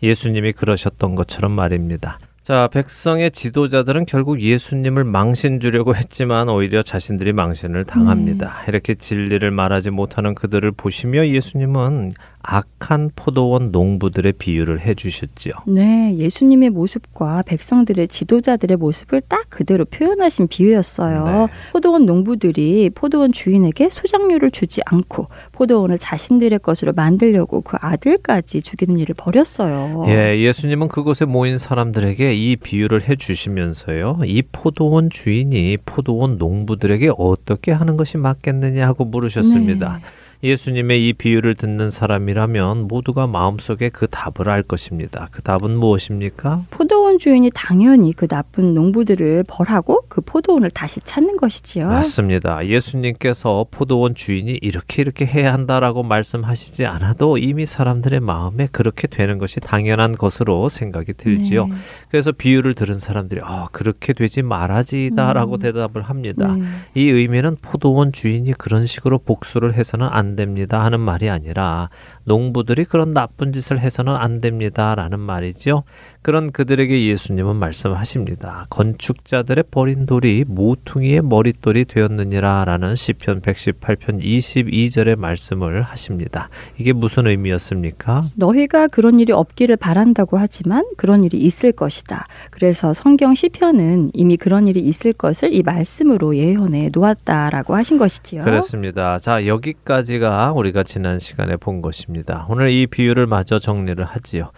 예수님이 0.03 0.53
그러셨던 0.53 1.15
것처럼 1.15 1.51
말입니다. 1.51 2.19
자, 2.43 2.67
백성의 2.73 3.31
지도자들은 3.31 4.05
결국 4.05 4.41
예수님을 4.41 5.05
망신 5.05 5.61
주려고 5.61 5.95
했지만 5.95 6.49
오히려 6.49 6.83
자신들이 6.83 7.31
망신을 7.31 7.85
당합니다. 7.85 8.63
이렇게 8.67 8.95
진리를 8.95 9.49
말하지 9.49 9.91
못하는 9.91 10.35
그들을 10.35 10.69
보시며 10.73 11.25
예수님은 11.25 12.11
악한 12.43 13.11
포도원 13.15 13.71
농부들의 13.71 14.33
비유를 14.33 14.81
해주셨지요. 14.81 15.53
네, 15.67 16.15
예수님의 16.17 16.69
모습과 16.71 17.43
백성들의 17.43 18.09
지도자들의 18.09 18.77
모습을 18.77 19.21
딱 19.21 19.45
그대로 19.49 19.85
표현하신 19.85 20.49
비유였어요. 20.49 21.25
네. 21.25 21.47
포도원 21.71 22.05
농부들이 22.05 22.91
포도원 22.93 23.31
주인에게 23.31 23.89
소작류를 23.89 24.51
주지 24.51 24.81
않고 24.85 25.27
포도원을 25.53 25.97
자신들의 25.97 26.59
것으로 26.59 26.91
만들려고 26.93 27.61
그 27.61 27.77
아들까지 27.79 28.61
죽이는 28.61 28.99
일을 28.99 29.15
벌였어요. 29.17 30.03
예, 30.07 30.37
예수님은 30.39 30.89
그곳에 30.89 31.25
모인 31.25 31.57
사람들에게 31.57 32.33
이 32.33 32.57
비유를 32.57 33.07
해주시면서요. 33.07 34.19
이 34.25 34.43
포도원 34.51 35.09
주인이 35.09 35.77
포도원 35.85 36.37
농부들에게 36.37 37.11
어떻게 37.17 37.71
하는 37.71 37.95
것이 37.95 38.17
맞겠느냐 38.17 38.85
하고 38.85 39.05
물으셨습니다. 39.05 39.97
네. 39.97 40.03
예수님의 40.43 41.07
이 41.07 41.13
비유를 41.13 41.55
듣는 41.55 41.89
사람이라면 41.89 42.89
모두가 42.89 43.27
마음속에 43.27 43.87
그 43.87 44.07
답을 44.07 44.49
알 44.49 44.61
것입니다. 44.61 45.29
그 45.31 45.41
답은 45.41 45.77
무엇입니까? 45.77 46.65
포도원 46.69 47.17
주인이 47.17 47.49
당연히 47.55 48.11
그 48.11 48.27
나쁜 48.27 48.73
농부들을 48.73 49.45
벌하고 49.47 50.03
그 50.09 50.19
포도원을 50.19 50.69
다시 50.71 50.99
찾는 50.99 51.37
것이지요. 51.37 51.87
맞습니다. 51.87 52.67
예수님께서 52.67 53.67
포도원 53.71 54.15
주인이 54.15 54.59
이렇게 54.61 55.01
이렇게 55.01 55.25
해야 55.25 55.53
한다라고 55.53 56.03
말씀하시지 56.03 56.85
않아도 56.85 57.37
이미 57.37 57.65
사람들의 57.65 58.19
마음에 58.19 58.67
그렇게 58.69 59.07
되는 59.07 59.37
것이 59.37 59.61
당연한 59.61 60.11
것으로 60.11 60.67
생각이 60.67 61.13
들지요. 61.13 61.67
네. 61.67 61.73
그래서 62.09 62.33
비유를 62.33 62.73
들은 62.75 62.99
사람들이 62.99 63.39
아, 63.43 63.69
그렇게 63.71 64.11
되지 64.11 64.41
말아지다라고 64.41 65.55
음. 65.55 65.59
대답을 65.59 66.01
합니다. 66.01 66.53
네. 66.53 66.63
이 66.95 67.09
의미는 67.09 67.55
포도원 67.61 68.11
주인이 68.11 68.51
그런 68.57 68.85
식으로 68.85 69.19
복수를 69.19 69.75
해서는 69.75 70.09
안 70.11 70.32
됩니다 70.35 70.83
하는 70.83 70.99
말이 70.99 71.29
아니라 71.29 71.89
농부들이 72.25 72.85
그런 72.85 73.13
나쁜 73.13 73.51
짓을 73.51 73.79
해서는 73.79 74.15
안 74.15 74.39
됩니다라는 74.39 75.19
말이죠. 75.19 75.83
그런 76.21 76.51
그들에게 76.51 77.05
예수님은 77.05 77.57
말씀하십니다. 77.57 78.65
건축자들의 78.69 79.65
버린 79.71 80.05
돌이 80.05 80.45
모퉁이의 80.47 81.21
머릿돌이 81.21 81.85
되었느니라라는 81.85 82.95
시편 82.95 83.41
118편 83.41 84.23
22절의 84.23 85.17
말씀을 85.17 85.81
하십니다. 85.81 86.49
이게 86.77 86.93
무슨 86.93 87.27
의미였습니까? 87.27 88.23
너희가 88.37 88.87
그런 88.87 89.19
일이 89.19 89.33
없기를 89.33 89.75
바란다고 89.75 90.37
하지만 90.37 90.85
그런 90.95 91.25
일이 91.25 91.39
있을 91.39 91.73
것이다. 91.73 92.25
그래서 92.51 92.93
성경 92.93 93.35
시편은 93.35 94.11
이미 94.13 94.37
그런 94.37 94.67
일이 94.67 94.79
있을 94.79 95.11
것을 95.11 95.53
이 95.53 95.61
말씀으로 95.61 96.37
예언해 96.37 96.89
놓았다라고 96.93 97.75
하신 97.75 97.97
것이지요. 97.97 98.43
그렇습니다. 98.43 99.19
자, 99.19 99.45
여기까지가 99.45 100.53
우리가 100.53 100.83
지난 100.83 101.19
시간에 101.19 101.57
본 101.57 101.81
것입니다. 101.81 102.12
오늘 102.49 102.69
이 102.69 102.87
비유를 102.87 103.25
마저 103.27 103.59
정리를 103.59 104.03
하지요. 104.03 104.51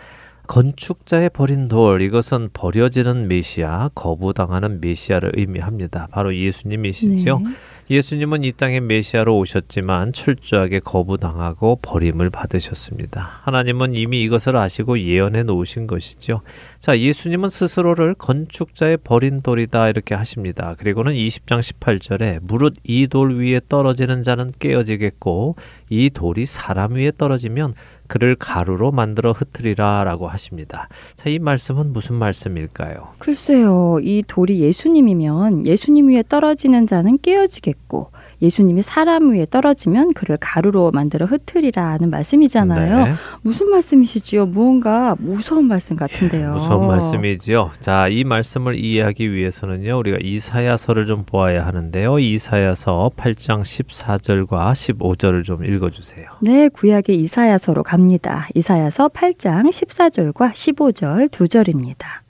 건축자의 0.47 1.31
버린 1.31 1.67
돌, 1.67 2.01
이것은 2.01 2.49
버려지는 2.53 3.27
메시아, 3.27 3.89
거부당하는 3.95 4.79
메시아를 4.81 5.31
의미합니다. 5.35 6.07
바로 6.11 6.35
예수님이시죠. 6.35 7.39
네. 7.39 7.45
예수님은 7.89 8.43
이 8.43 8.51
땅에 8.51 8.79
메시아로 8.79 9.37
오셨지만 9.37 10.11
철저하게 10.11 10.79
거부당하고 10.79 11.77
버림을 11.83 12.31
받으셨습니다. 12.31 13.41
하나님은 13.43 13.93
이미 13.93 14.23
이것을 14.23 14.55
아시고 14.57 14.99
예언해 14.99 15.43
놓으신 15.43 15.85
것이죠. 15.85 16.41
자, 16.79 16.97
예수님은 16.97 17.49
스스로를 17.49 18.15
건축자의 18.15 18.97
버린 18.97 19.41
돌이다 19.41 19.89
이렇게 19.89 20.15
하십니다. 20.15 20.73
그리고는 20.79 21.13
20장 21.13 21.59
18절에 21.59 22.39
무릇 22.41 22.73
이 22.83 23.05
돌 23.07 23.37
위에 23.37 23.61
떨어지는 23.69 24.23
자는 24.23 24.49
깨어지겠고 24.59 25.55
이 25.89 26.09
돌이 26.09 26.47
사람 26.47 26.95
위에 26.95 27.11
떨어지면 27.15 27.75
그를 28.07 28.35
가루로 28.35 28.91
만들어 28.91 29.31
흩으리라라고 29.31 30.27
하십니다. 30.27 30.87
자, 31.15 31.29
이 31.29 31.39
말씀은 31.39 31.93
무슨 31.93 32.15
말씀일까요? 32.15 33.09
글쎄요, 33.19 33.99
이 34.01 34.23
돌이 34.27 34.59
예수님이면 34.61 35.65
예수님 35.65 36.09
위에 36.09 36.23
떨어지는 36.27 36.87
자는 36.87 37.17
깨어지겠고 37.21 38.11
예수님이 38.41 38.81
사람 38.81 39.33
위에 39.33 39.45
떨어지면 39.45 40.13
그를 40.13 40.37
가루로 40.39 40.91
만들어 40.91 41.25
흩으리라는 41.25 42.09
말씀이잖아요. 42.09 43.05
네. 43.05 43.13
무슨 43.41 43.69
말씀이시지요? 43.69 44.47
무언가 44.47 45.15
무서운 45.19 45.65
말씀 45.65 45.95
같은데요. 45.95 46.51
무서운 46.51 46.87
말씀이지요. 46.87 47.71
자, 47.79 48.07
이 48.07 48.23
말씀을 48.23 48.75
이해하기 48.75 49.31
위해서는요, 49.31 49.97
우리가 49.97 50.17
이사야서를 50.21 51.05
좀 51.05 51.23
보아야 51.25 51.65
하는데요. 51.65 52.19
이사야서 52.19 53.11
8장 53.15 53.61
14절과 53.61 54.71
15절을 54.71 55.43
좀 55.43 55.63
읽어 55.65 55.89
주세요. 55.89 56.27
네, 56.41 56.69
구약의 56.69 57.15
이사야서로 57.17 57.83
갑니다. 57.83 58.47
이사야서 58.55 59.09
8장 59.09 59.69
14절과 59.69 60.51
15절 60.51 61.31
두 61.31 61.47
절입니다. 61.47 62.24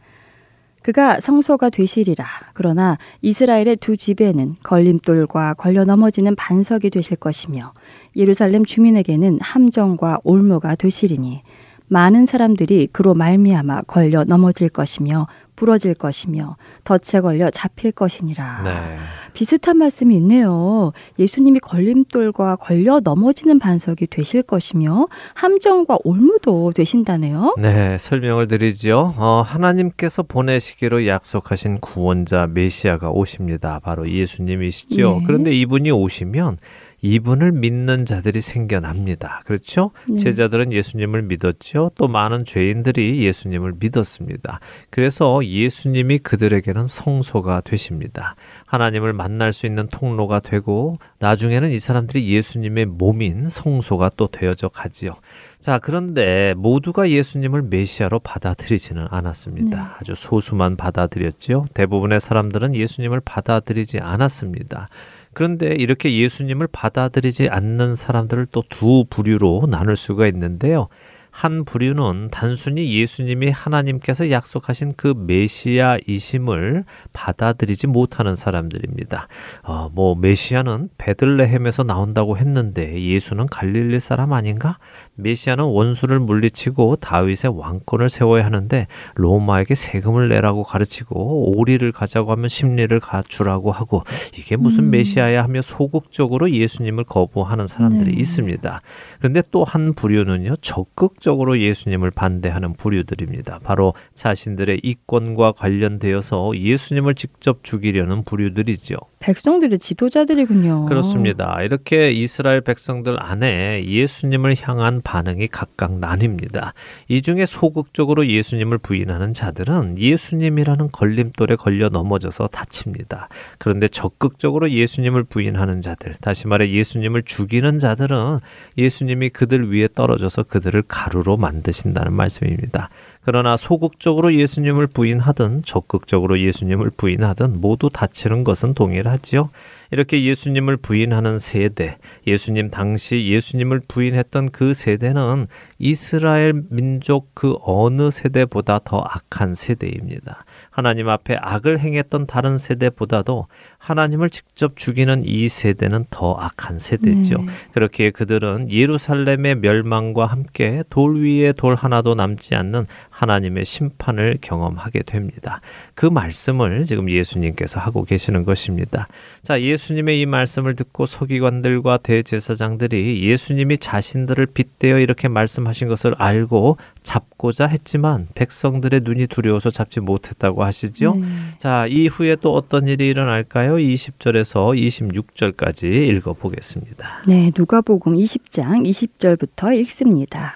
그가 0.86 1.20
성소가 1.20 1.72
되시리라. 1.72 2.24
그러나 2.54 3.00
이스라엘의 3.24 3.78
두 3.78 3.98
집에는 3.98 4.58
걸림돌과 4.62 5.56
걸려 5.56 5.84
넘어지는 5.84 6.36
반석이 6.36 6.92
되실 6.92 7.18
것이며 7.18 7.74
예루살렘 8.16 8.64
주민에게는 8.64 9.40
함정과 9.42 10.20
올무가 10.24 10.76
되시리니 10.76 11.42
많은 11.88 12.28
사람들이 12.28 12.90
그로 12.92 13.16
말미암아 13.16 13.82
걸려 13.88 14.26
넘어질 14.26 14.70
것이며 14.70 15.26
부러질 15.56 15.94
것이며 15.96 16.58
덫에 16.84 17.22
걸려 17.22 17.50
잡힐 17.50 17.92
것이니라. 17.92 18.62
네. 18.64 18.98
비슷한 19.34 19.78
말씀이 19.78 20.16
있네요. 20.18 20.94
예수님이 21.20 21.60
걸림돌과 21.60 22.56
걸려 22.56 23.02
넘어지는 23.04 23.60
반석이 23.60 24.08
되실 24.08 24.42
것이며 24.44 25.08
함정과 25.34 25.98
올무도 26.04 26.72
되신다네요. 26.74 27.56
네, 27.58 27.98
설명을 27.98 28.48
드리죠. 28.48 29.14
어, 29.18 29.44
하나님께서 29.46 30.24
보내시기로 30.24 31.08
약속하신 31.08 31.80
구원자 31.80 32.48
메시아가 32.48 33.10
오십니다. 33.10 33.80
바로 33.80 34.10
예수님이시죠. 34.10 35.18
네. 35.20 35.24
그런데 35.26 35.52
이분이 35.54 35.92
오시면 35.92 36.58
이분을 37.06 37.52
믿는 37.52 38.06
자들이 38.06 38.42
생겨납니다. 38.42 39.42
그렇죠? 39.46 39.92
네. 40.10 40.18
제자들은 40.18 40.72
예수님을 40.72 41.22
믿었죠. 41.22 41.92
또 41.96 42.08
많은 42.08 42.46
죄인들이 42.46 43.24
예수님을 43.24 43.76
믿었습니다. 43.80 44.60
그래서 44.90 45.46
예수님이 45.46 46.18
그들에게는 46.18 46.88
성소가 46.88 47.62
되십니다. 47.62 48.36
하나님을 48.66 49.14
만날 49.14 49.54
수 49.54 49.68
있는 49.68 49.88
통로가 49.88 50.40
되고 50.40 50.98
나중에는 51.20 51.70
이 51.70 51.78
사람들이 51.78 52.28
예수님의 52.28 52.88
몸인 52.88 53.50
성소가 53.50 54.10
또 54.18 54.28
되어져 54.28 54.70
가지요. 54.70 55.16
자, 55.60 55.78
그런데 55.78 56.56
모두가 56.58 57.12
예수님을 57.12 57.64
메시아로 57.64 58.20
받아들이지는 58.20 59.08
않았습니다. 59.12 59.78
네. 59.78 59.88
아주 60.00 60.16
소수만 60.16 60.76
받아들였지요. 60.76 61.66
대부분의 61.76 62.20
사람들은 62.20 62.74
예수님을 62.74 63.22
받아들이지 63.22 64.00
않았습니다. 64.00 64.90
그런데 65.36 65.76
이렇게 65.76 66.16
예수님을 66.18 66.68
받아들이지 66.72 67.50
않는 67.50 67.96
사람들을 67.96 68.48
또 68.48 68.64
두 68.70 69.06
부류로 69.10 69.68
나눌 69.70 69.96
수가 69.96 70.26
있는데요. 70.28 70.88
한 71.36 71.66
부류는 71.66 72.30
단순히 72.32 72.98
예수님이 72.98 73.50
하나님께서 73.50 74.32
약속하신 74.32 74.94
그 74.96 75.14
메시아이심을 75.18 76.86
받아들이지 77.12 77.88
못하는 77.88 78.36
사람들입니다. 78.36 79.28
어, 79.64 79.90
뭐 79.92 80.16
메시아는 80.16 80.92
베들레헴에서 80.98 81.84
나온다고 81.84 82.38
했는데 82.38 83.02
예수는 83.02 83.48
갈릴리 83.48 84.00
사람 84.00 84.32
아닌가? 84.32 84.78
메시아는 85.16 85.64
원수를 85.64 86.20
물리치고 86.20 86.98
다윗의 86.98 87.58
왕권을 87.58 88.10
세워야 88.10 88.46
하는데 88.46 88.88
로마에게 89.16 89.76
세금을 89.76 90.30
내라고 90.30 90.64
가르치고 90.64 91.58
오리를 91.58 91.92
가자고 91.92 92.32
하면 92.32 92.50
심리를 92.50 92.98
가주라고 93.00 93.72
하고 93.72 94.02
이게 94.38 94.56
무슨 94.56 94.86
음. 94.86 94.90
메시아야 94.92 95.44
하며 95.44 95.62
소극적으로 95.62 96.50
예수님을 96.50 97.04
거부하는 97.04 97.68
사람들이 97.68 98.12
네. 98.14 98.18
있습니다. 98.18 98.82
그런데 99.20 99.42
또 99.52 99.66
한 99.66 99.94
부류는요 99.94 100.56
적극적으로 100.62 101.60
예수님을 101.60 102.12
반대하는 102.12 102.74
부류들입니다. 102.74 103.60
바로 103.64 103.94
자신들의 104.14 104.82
이권과 104.84 105.54
관련되어서 105.54 106.56
예수님을 106.56 107.16
직접 107.16 107.64
죽이려는 107.64 108.24
부류들이죠. 108.24 108.96
백성들의 109.20 109.80
지도자들이군요. 109.80 110.86
그렇습니다. 110.86 111.62
이렇게 111.64 112.12
이스라엘 112.12 112.62
백성들 112.62 113.18
안에 113.22 113.84
예수님을 113.86 114.56
향한 114.62 115.02
반응이 115.06 115.48
각각 115.48 115.92
나뉩니다. 115.92 116.74
이 117.08 117.22
중에 117.22 117.46
소극적으로 117.46 118.28
예수님을 118.28 118.80
부인하는 118.80 119.34
자들은 119.34 120.00
예수님이라는 120.00 120.92
걸림돌에 120.92 121.56
걸려 121.56 121.88
넘어져서 121.88 122.48
다칩니다. 122.48 123.30
그런데 123.58 123.88
적극적으로 123.88 124.70
예수님을 124.70 125.24
부인하는 125.24 125.80
자들, 125.80 126.16
다시 126.16 126.48
말해 126.48 126.70
예수님을 126.70 127.24
죽이는 127.24 127.80
자들은 127.80 128.40
예수님이 128.78 129.30
그들 129.30 129.72
위에 129.72 129.88
떨어져서 129.94 130.44
그들을 130.44 130.82
가루로 130.88 131.38
만드신다는 131.38 132.12
말씀입니다. 132.12 132.90
그러나 133.22 133.56
소극적으로 133.56 134.34
예수님을 134.34 134.88
부인하든 134.88 135.64
적극적으로 135.66 136.40
예수님을 136.40 136.92
부인하든 136.98 137.62
모두 137.62 137.90
다치는 137.90 138.44
것은 138.44 138.74
동일하지요. 138.74 139.50
이렇게 139.92 140.24
예수님을 140.24 140.78
부인하는 140.78 141.40
세대, 141.40 141.98
예수님 142.28 142.70
당시 142.70 143.28
예수님을 143.28 143.82
부인했던 143.88 144.50
그 144.50 144.74
세대는 144.74 145.48
이스라엘 145.80 146.64
민족 146.70 147.32
그 147.34 147.56
어느 147.62 148.12
세대보다 148.12 148.80
더 148.84 149.00
악한 149.00 149.56
세대입니다. 149.56 150.46
하나님 150.70 151.10
앞에 151.10 151.38
악을 151.40 151.80
행했던 151.80 152.28
다른 152.28 152.58
세대보다도 152.58 153.48
하나님을 153.86 154.32
직접 154.32 154.78
죽이는 154.78 155.22
이 155.26 155.48
세대는 155.48 156.06
더 156.10 156.34
악한 156.34 156.80
세대죠. 156.80 157.38
네. 157.38 157.46
그렇게 157.72 158.10
그들은 158.10 158.72
예루살렘의 158.72 159.58
멸망과 159.58 160.26
함께 160.26 160.84
돌 160.90 161.22
위에 161.22 161.54
돌 161.54 161.76
하나도 161.76 162.16
남지 162.16 162.56
않는 162.56 162.88
하나님의 163.12 163.64
심판을 163.64 164.40
경험하게 164.42 165.04
됩니다. 165.04 165.62
그 165.94 166.08
말씀을 166.08 166.86
지금 166.86 167.12
예수님께서 167.12 167.80
하고 167.80 168.06
계시는 168.06 168.44
것입니다. 168.44 169.08
자, 169.44 169.62
예수님의 169.62 170.20
이 170.20 170.26
말씀을 170.26 170.76
듣고 170.76 171.06
서기관들과 171.06 171.98
대제사장들이 171.98 173.22
예수님이 173.24 173.78
자신들을 173.78 174.48
빗대어 174.48 174.98
이렇게 174.98 175.28
말씀하신 175.28 175.90
것을 175.90 176.16
알고 176.18 176.78
잡고자 177.04 177.68
했지만 177.68 178.28
백성들의 178.34 179.02
눈이 179.04 179.28
두려워서 179.28 179.70
잡지 179.70 180.00
못했다고 180.00 180.64
하시죠. 180.64 181.18
네. 181.18 181.28
자, 181.60 181.86
이후에 181.86 182.36
또 182.38 182.56
어떤 182.56 182.88
일이 182.88 183.08
일어날까요? 183.08 183.75
20절에서 183.78 184.76
26절까지 184.76 185.86
읽어 185.86 186.34
보겠습니다. 186.34 187.24
네, 187.28 187.52
누가복음 187.56 188.14
20장 188.14 188.86
20절부터 188.88 189.76
읽습니다. 189.80 190.56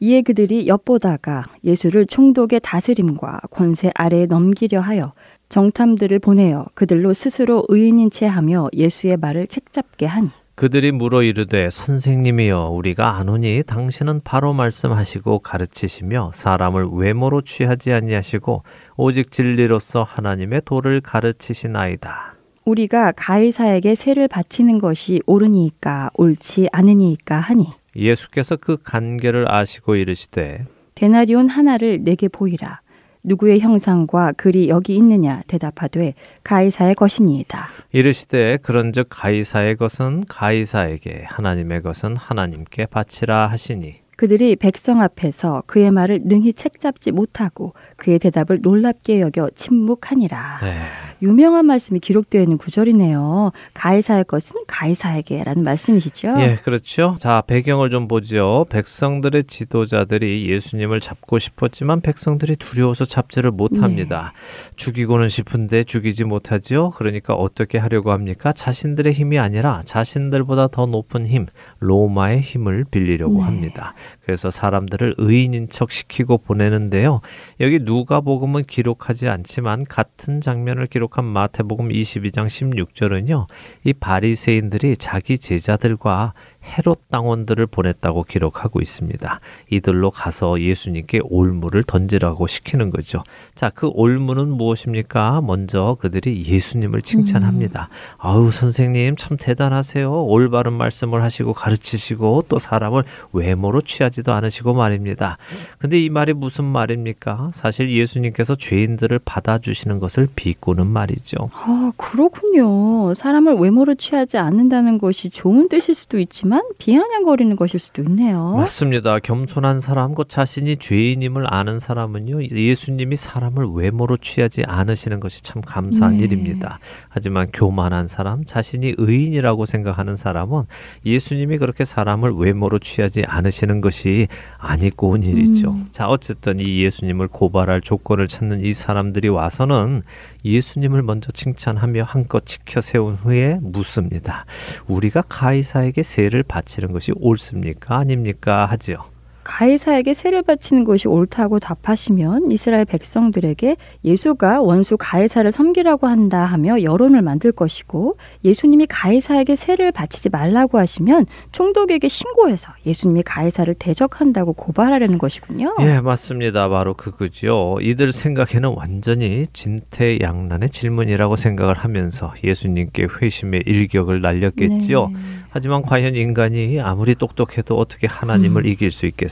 이에 0.00 0.22
그들이 0.22 0.66
엿보다가 0.66 1.44
예수를 1.62 2.06
총독의 2.06 2.60
다스림과 2.62 3.40
권세 3.50 3.90
아래에 3.94 4.26
넘기려 4.26 4.80
하여 4.80 5.12
정탐들을 5.50 6.20
보내어 6.20 6.66
그들로 6.74 7.12
스스로 7.12 7.64
의인인 7.68 8.10
채 8.10 8.26
하며 8.26 8.68
예수의 8.72 9.18
말을 9.18 9.46
책잡게 9.48 10.06
하니 10.06 10.30
그들이 10.60 10.92
물어 10.92 11.22
이르되 11.22 11.70
선생님이여 11.70 12.68
우리가 12.68 13.16
아노니 13.16 13.62
당신은 13.66 14.20
바로 14.24 14.52
말씀하시고 14.52 15.38
가르치시며 15.38 16.32
사람을 16.34 16.88
외모로 16.92 17.40
취하지 17.40 17.92
아니하시고 17.92 18.62
오직 18.98 19.30
진리로서 19.30 20.02
하나님의 20.02 20.62
도를 20.66 21.00
가르치시나이다. 21.00 22.29
우리가 22.70 23.12
가이사에게 23.16 23.94
세를 23.94 24.28
바치는 24.28 24.78
것이 24.78 25.20
옳으니까 25.26 26.10
옳지 26.14 26.68
않으니까 26.72 27.40
하니 27.40 27.68
예수께서 27.96 28.56
그 28.56 28.76
간계를 28.82 29.52
아시고 29.52 29.96
이르시되 29.96 30.66
데나리온 30.94 31.48
하나를 31.48 32.04
내게 32.04 32.28
보이라 32.28 32.80
누구의 33.22 33.60
형상과 33.60 34.32
글이 34.32 34.68
여기 34.68 34.94
있느냐 34.96 35.42
대답하되 35.46 36.14
가이사의 36.42 36.94
것이니이다. 36.94 37.68
이르시되 37.92 38.58
그런즉 38.62 39.08
가이사의 39.10 39.76
것은 39.76 40.24
가이사에게 40.26 41.24
하나님의 41.26 41.82
것은 41.82 42.16
하나님께 42.16 42.86
바치라 42.86 43.48
하시니 43.48 43.96
그들이 44.16 44.56
백성 44.56 45.00
앞에서 45.00 45.62
그의 45.66 45.90
말을 45.90 46.20
능히 46.24 46.52
책잡지 46.52 47.10
못하고 47.10 47.74
그의 47.96 48.18
대답을 48.18 48.60
놀랍게 48.62 49.20
여겨 49.20 49.50
침묵하니라. 49.54 50.58
네. 50.62 50.78
유명한 51.22 51.66
말씀이 51.66 52.00
기록되어 52.00 52.42
있는 52.42 52.58
구절이네요. 52.58 53.52
가이사의 53.74 54.24
것은 54.24 54.62
가이사에게라는 54.66 55.62
말씀이시죠? 55.64 56.34
예, 56.40 56.56
그렇죠. 56.62 57.16
자, 57.18 57.42
배경을 57.46 57.90
좀 57.90 58.08
보죠. 58.08 58.66
백성들의 58.70 59.44
지도자들이 59.44 60.48
예수님을 60.50 61.00
잡고 61.00 61.38
싶었지만 61.38 62.00
백성들이 62.00 62.56
두려워서 62.56 63.04
잡지를 63.04 63.50
못합니다. 63.50 64.32
죽이고는 64.76 65.28
싶은데 65.28 65.84
죽이지 65.84 66.24
못하지요. 66.24 66.90
그러니까 66.90 67.34
어떻게 67.34 67.78
하려고 67.78 68.12
합니까? 68.12 68.52
자신들의 68.52 69.12
힘이 69.12 69.38
아니라 69.38 69.82
자신들보다 69.84 70.68
더 70.68 70.86
높은 70.86 71.26
힘, 71.26 71.46
로마의 71.80 72.40
힘을 72.40 72.84
빌리려고 72.90 73.38
네. 73.38 73.42
합니다. 73.42 73.94
그래서 74.30 74.48
사람들을 74.48 75.16
의인인 75.18 75.70
척 75.70 75.90
시키고 75.90 76.38
보내는데요. 76.38 77.20
여기 77.58 77.80
누가복음은 77.80 78.62
기록하지 78.62 79.28
않지만 79.28 79.84
같은 79.84 80.40
장면을 80.40 80.86
기록한 80.86 81.24
마태복음 81.24 81.88
22장 81.88 82.46
16절은요. 82.46 83.48
이 83.82 83.92
바리새인들이 83.92 84.96
자기 84.98 85.36
제자들과 85.36 86.34
헤롯 86.70 87.08
당원들을 87.10 87.66
보냈다고 87.66 88.22
기록하고 88.22 88.80
있습니다. 88.80 89.40
이들로 89.70 90.10
가서 90.10 90.60
예수님께 90.60 91.20
올무를 91.24 91.82
던지라고 91.82 92.46
시키는 92.46 92.90
거죠. 92.90 93.22
자, 93.54 93.70
그 93.70 93.90
올무는 93.92 94.48
무엇입니까? 94.48 95.40
먼저 95.40 95.96
그들이 96.00 96.44
예수님을 96.46 97.02
칭찬합니다. 97.02 97.88
아우, 98.18 98.50
선생님 98.50 99.16
참 99.16 99.36
대단하세요. 99.38 100.24
올바른 100.24 100.72
말씀을 100.74 101.22
하시고 101.22 101.52
가르치시고 101.52 102.44
또 102.48 102.58
사람을 102.58 103.02
외모로 103.32 103.80
취하지도 103.80 104.32
않으시고 104.32 104.74
말입니다. 104.74 105.38
근데 105.78 106.00
이 106.00 106.08
말이 106.08 106.32
무슨 106.32 106.64
말입니까? 106.64 107.50
사실 107.52 107.90
예수님께서 107.90 108.54
죄인들을 108.54 109.20
받아주시는 109.24 109.98
것을 109.98 110.28
비꼬는 110.36 110.86
말이죠. 110.86 111.36
아, 111.52 111.92
그렇군요. 111.96 113.14
사람을 113.14 113.54
외모로 113.54 113.94
취하지 113.94 114.38
않는다는 114.38 114.98
것이 114.98 115.30
좋은 115.30 115.68
뜻일 115.68 115.94
수도 115.94 116.18
있지만 116.18 116.59
비아냥거리는 116.78 117.56
것일 117.56 117.80
수도 117.80 118.02
있네요. 118.02 118.54
맞습니다. 118.56 119.18
겸손한 119.18 119.80
사람, 119.80 120.14
곧 120.14 120.28
자신이 120.28 120.76
죄인임을 120.76 121.52
아는 121.52 121.78
사람은요, 121.78 122.44
예수님이 122.44 123.16
사람을 123.16 123.66
외모로 123.74 124.16
취하지 124.16 124.64
않으시는 124.66 125.20
것이 125.20 125.42
참 125.42 125.62
감사한 125.62 126.16
네. 126.16 126.24
일입니다. 126.24 126.78
하지만 127.08 127.48
교만한 127.52 128.08
사람, 128.08 128.44
자신이 128.44 128.94
의인이라고 128.98 129.66
생각하는 129.66 130.16
사람은 130.16 130.64
예수님이 131.04 131.58
그렇게 131.58 131.84
사람을 131.84 132.32
외모로 132.32 132.78
취하지 132.78 133.24
않으시는 133.24 133.80
것이 133.80 134.28
아니고운 134.58 135.22
일이죠. 135.22 135.70
음. 135.70 135.88
자, 135.90 136.08
어쨌든 136.08 136.60
이 136.60 136.82
예수님을 136.84 137.28
고발할 137.28 137.80
조건을 137.80 138.28
찾는 138.28 138.64
이 138.64 138.72
사람들이 138.72 139.28
와서는 139.28 140.00
예수님을 140.44 141.02
먼저 141.02 141.30
칭찬하며 141.32 142.02
한껏 142.04 142.44
지켜 142.46 142.80
세운 142.80 143.14
후에 143.14 143.58
묻습니다. 143.60 144.46
우리가 144.86 145.22
가이사에게 145.22 146.02
세를 146.02 146.39
바치는 146.42 146.92
것이 146.92 147.12
옳습니까? 147.16 147.96
아닙니까? 147.98 148.66
하지요. 148.66 149.09
가이사에게 149.42 150.14
세를 150.14 150.42
바치는 150.42 150.84
것이 150.84 151.08
옳다고 151.08 151.58
답하시면 151.58 152.52
이스라엘 152.52 152.84
백성들에게 152.84 153.76
예수가 154.04 154.60
원수 154.60 154.96
가이사를 154.98 155.50
섬기라고 155.50 156.06
한다 156.06 156.44
하며 156.44 156.82
여론을 156.82 157.22
만들 157.22 157.52
것이고 157.52 158.16
예수님이 158.44 158.86
가이사에게 158.86 159.56
세를 159.56 159.92
바치지 159.92 160.28
말라고 160.28 160.78
하시면 160.78 161.26
총독에게 161.52 162.08
신고해서 162.08 162.72
예수님이 162.86 163.22
가이사를 163.22 163.72
대적한다고 163.74 164.52
고발하려는 164.52 165.18
것이군요. 165.18 165.76
예, 165.80 166.00
맞습니다. 166.00 166.68
바로 166.68 166.94
그거죠. 166.94 167.78
이들 167.80 168.12
생각에는 168.12 168.74
완전히 168.76 169.46
진퇴양난의 169.52 170.70
질문이라고 170.70 171.36
생각을 171.36 171.74
하면서 171.76 172.34
예수님께 172.44 173.08
회심의 173.20 173.62
일격을 173.66 174.20
날렸겠지요. 174.20 175.08
네. 175.08 175.14
하지만 175.50 175.82
과연 175.82 176.14
인간이 176.14 176.80
아무리 176.80 177.14
똑똑해도 177.14 177.76
어떻게 177.76 178.06
하나님을 178.06 178.62
음. 178.62 178.66
이길 178.66 178.90
수 178.90 179.06
있겠습니까? 179.06 179.29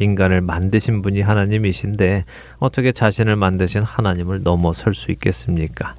인간을 0.00 0.40
만드신 0.40 1.02
분이 1.02 1.20
하나님이신데 1.22 2.24
어떻게 2.58 2.92
자신을 2.92 3.36
만드신 3.36 3.82
하나님을 3.82 4.42
넘어설 4.42 4.94
수 4.94 5.10
있겠습니까? 5.12 5.94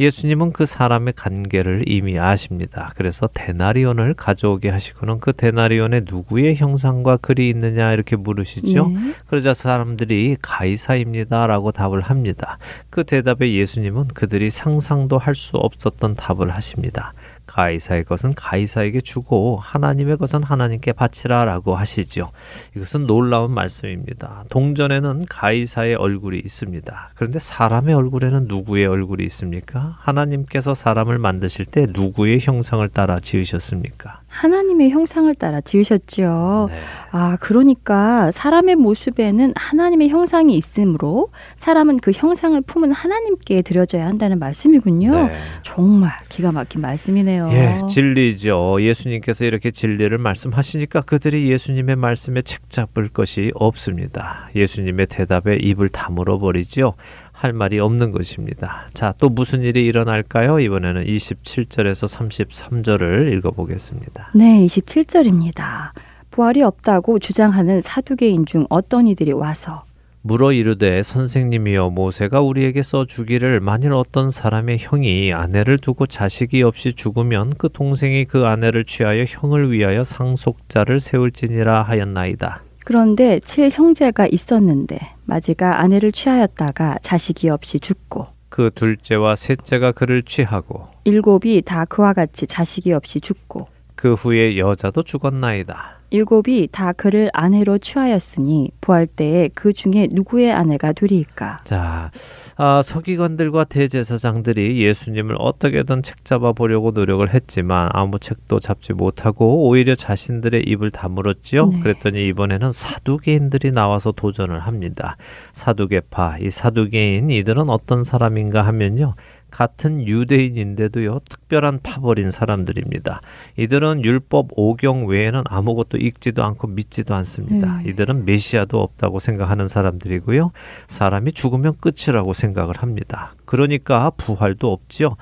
예수님은 0.00 0.52
그 0.52 0.64
사람의 0.64 1.14
관계를 1.16 1.82
이미 1.88 2.20
아십니다. 2.20 2.92
그래서 2.94 3.28
데나리온을 3.34 4.14
가져오게 4.14 4.68
하시고는 4.68 5.18
그 5.18 5.32
데나리온에 5.32 6.02
누구의 6.08 6.54
형상과 6.54 7.16
글이 7.16 7.48
있느냐 7.48 7.92
이렇게 7.92 8.14
물으시죠. 8.14 8.88
네. 8.90 9.14
그러자 9.26 9.54
사람들이 9.54 10.36
가이사입니다라고 10.40 11.72
답을 11.72 12.00
합니다. 12.00 12.58
그 12.90 13.02
대답에 13.02 13.52
예수님은 13.52 14.08
그들이 14.14 14.50
상상도 14.50 15.18
할 15.18 15.34
수 15.34 15.56
없었던 15.56 16.14
답을 16.14 16.50
하십니다. 16.50 17.12
가이사의 17.48 18.04
것은 18.04 18.34
가이사에게 18.34 19.00
주고 19.00 19.56
하나님의 19.56 20.18
것은 20.18 20.44
하나님께 20.44 20.92
바치라라고 20.92 21.74
하시죠. 21.74 22.30
이것은 22.76 23.06
놀라운 23.06 23.52
말씀입니다. 23.52 24.44
동전에는 24.50 25.22
가이사의 25.28 25.96
얼굴이 25.96 26.38
있습니다. 26.38 27.10
그런데 27.14 27.38
사람의 27.38 27.94
얼굴에는 27.94 28.44
누구의 28.46 28.86
얼굴이 28.86 29.24
있습니까? 29.24 29.96
하나님께서 29.98 30.74
사람을 30.74 31.18
만드실 31.18 31.64
때 31.64 31.86
누구의 31.88 32.38
형상을 32.40 32.86
따라 32.90 33.18
지으셨습니까? 33.18 34.20
하나님의 34.28 34.90
형상을 34.90 35.34
따라 35.34 35.60
지으셨지요. 35.60 36.66
네. 36.68 36.74
아, 37.10 37.36
그러니까 37.40 38.30
사람의 38.30 38.76
모습에는 38.76 39.54
하나님의 39.56 40.10
형상이 40.10 40.56
있으므로 40.56 41.30
사람은 41.56 41.98
그 41.98 42.12
형상을 42.12 42.60
품은 42.60 42.92
하나님께 42.92 43.62
드려져야 43.62 44.06
한다는 44.06 44.38
말씀이군요. 44.38 45.10
네. 45.28 45.36
정말 45.62 46.12
기가 46.28 46.52
막힌 46.52 46.82
말씀이네요. 46.82 47.48
예, 47.50 47.78
진리죠. 47.88 48.78
예수님께서 48.80 49.44
이렇게 49.44 49.70
진리를 49.70 50.16
말씀하시니까 50.16 51.00
그들이 51.02 51.50
예수님의 51.50 51.96
말씀에 51.96 52.42
책 52.42 52.68
잡을 52.68 53.08
것이 53.08 53.50
없습니다. 53.54 54.50
예수님의 54.54 55.06
대답에 55.06 55.56
입을 55.56 55.88
다물어 55.88 56.38
버리죠. 56.38 56.94
할 57.38 57.52
말이 57.52 57.78
없는 57.78 58.10
것입니다. 58.10 58.88
자, 58.94 59.14
또 59.18 59.28
무슨 59.28 59.62
일이 59.62 59.86
일어날까요? 59.86 60.58
이번에는 60.58 61.04
27절에서 61.04 62.08
33절을 62.48 63.32
읽어보겠습니다. 63.32 64.32
네, 64.34 64.66
27절입니다. 64.66 65.92
부활이 66.32 66.62
없다고 66.62 67.20
주장하는 67.20 67.80
사두개인 67.80 68.44
중 68.44 68.66
어떤 68.70 69.06
이들이 69.06 69.30
와서 69.30 69.84
물어 70.22 70.52
이르되 70.52 71.04
선생님이여 71.04 71.90
모세가 71.90 72.40
우리에게 72.40 72.82
써 72.82 73.04
주기를 73.04 73.60
만일 73.60 73.92
어떤 73.92 74.30
사람의 74.30 74.78
형이 74.80 75.32
아내를 75.32 75.78
두고 75.78 76.08
자식이 76.08 76.64
없이 76.64 76.92
죽으면 76.92 77.52
그 77.56 77.68
동생이 77.72 78.24
그 78.24 78.46
아내를 78.46 78.84
취하여 78.84 79.24
형을 79.26 79.70
위하여 79.70 80.02
상속자를 80.02 80.98
세울지니라 80.98 81.82
하였나이다. 81.82 82.62
그런데 82.88 83.38
칠 83.40 83.68
형제가 83.70 84.28
있었는데 84.32 84.98
마지가 85.26 85.82
아내를 85.82 86.10
취하였다가 86.10 86.96
자식이 87.02 87.50
없이 87.50 87.78
죽고 87.78 88.28
그 88.48 88.70
둘째와 88.74 89.36
셋째가 89.36 89.92
그를 89.92 90.22
취하고 90.22 90.88
일곱이 91.04 91.60
다 91.60 91.84
그와 91.84 92.14
같이 92.14 92.46
자식이 92.46 92.94
없이 92.94 93.20
죽고 93.20 93.68
그 93.94 94.14
후에 94.14 94.56
여자도 94.56 95.02
죽었나이다. 95.02 95.97
일곱이 96.10 96.68
다 96.70 96.92
그를 96.92 97.30
아내로 97.32 97.78
취하였으니 97.78 98.70
부활 98.80 99.06
때에 99.06 99.48
그 99.54 99.72
중에 99.72 100.08
누구의 100.10 100.52
아내가 100.52 100.92
되리이까 100.92 101.60
자, 101.64 102.10
아, 102.56 102.82
서기관들과 102.82 103.64
대제사장들이 103.64 104.82
예수님을 104.82 105.36
어떻게든 105.38 106.02
책 106.02 106.24
잡아 106.24 106.52
보려고 106.52 106.90
노력을 106.90 107.28
했지만 107.32 107.88
아무 107.92 108.18
책도 108.18 108.60
잡지 108.60 108.92
못하고 108.92 109.68
오히려 109.68 109.94
자신들의 109.94 110.64
입을 110.66 110.90
다물었지요. 110.90 111.66
네. 111.66 111.80
그랬더니 111.80 112.26
이번에는 112.28 112.72
사두개인들이 112.72 113.72
나와서 113.72 114.12
도전을 114.12 114.60
합니다. 114.60 115.16
사두개파, 115.52 116.38
이 116.40 116.50
사두개인 116.50 117.30
이들은 117.30 117.70
어떤 117.70 118.04
사람인가 118.04 118.62
하면요. 118.62 119.14
같은 119.50 120.06
유대인인데도요, 120.06 121.20
특별한 121.28 121.80
파벌인 121.82 122.30
사람들입니다. 122.30 123.20
이들은 123.56 124.04
율법 124.04 124.56
5경 124.56 125.06
외에는 125.06 125.42
아무것도 125.46 125.98
읽지도 125.98 126.44
않고 126.44 126.68
믿지도 126.68 127.14
않습니다. 127.14 127.78
네. 127.78 127.90
이들은 127.90 128.24
메시아도 128.24 128.80
없다고 128.80 129.18
생각하는 129.18 129.68
사람들이고요. 129.68 130.52
사람이 130.86 131.32
죽으면 131.32 131.74
끝이라고 131.80 132.32
생각을 132.32 132.76
합니다. 132.78 133.32
그러니까 133.44 134.10
부활도 134.10 134.70
없지요. 134.70 135.16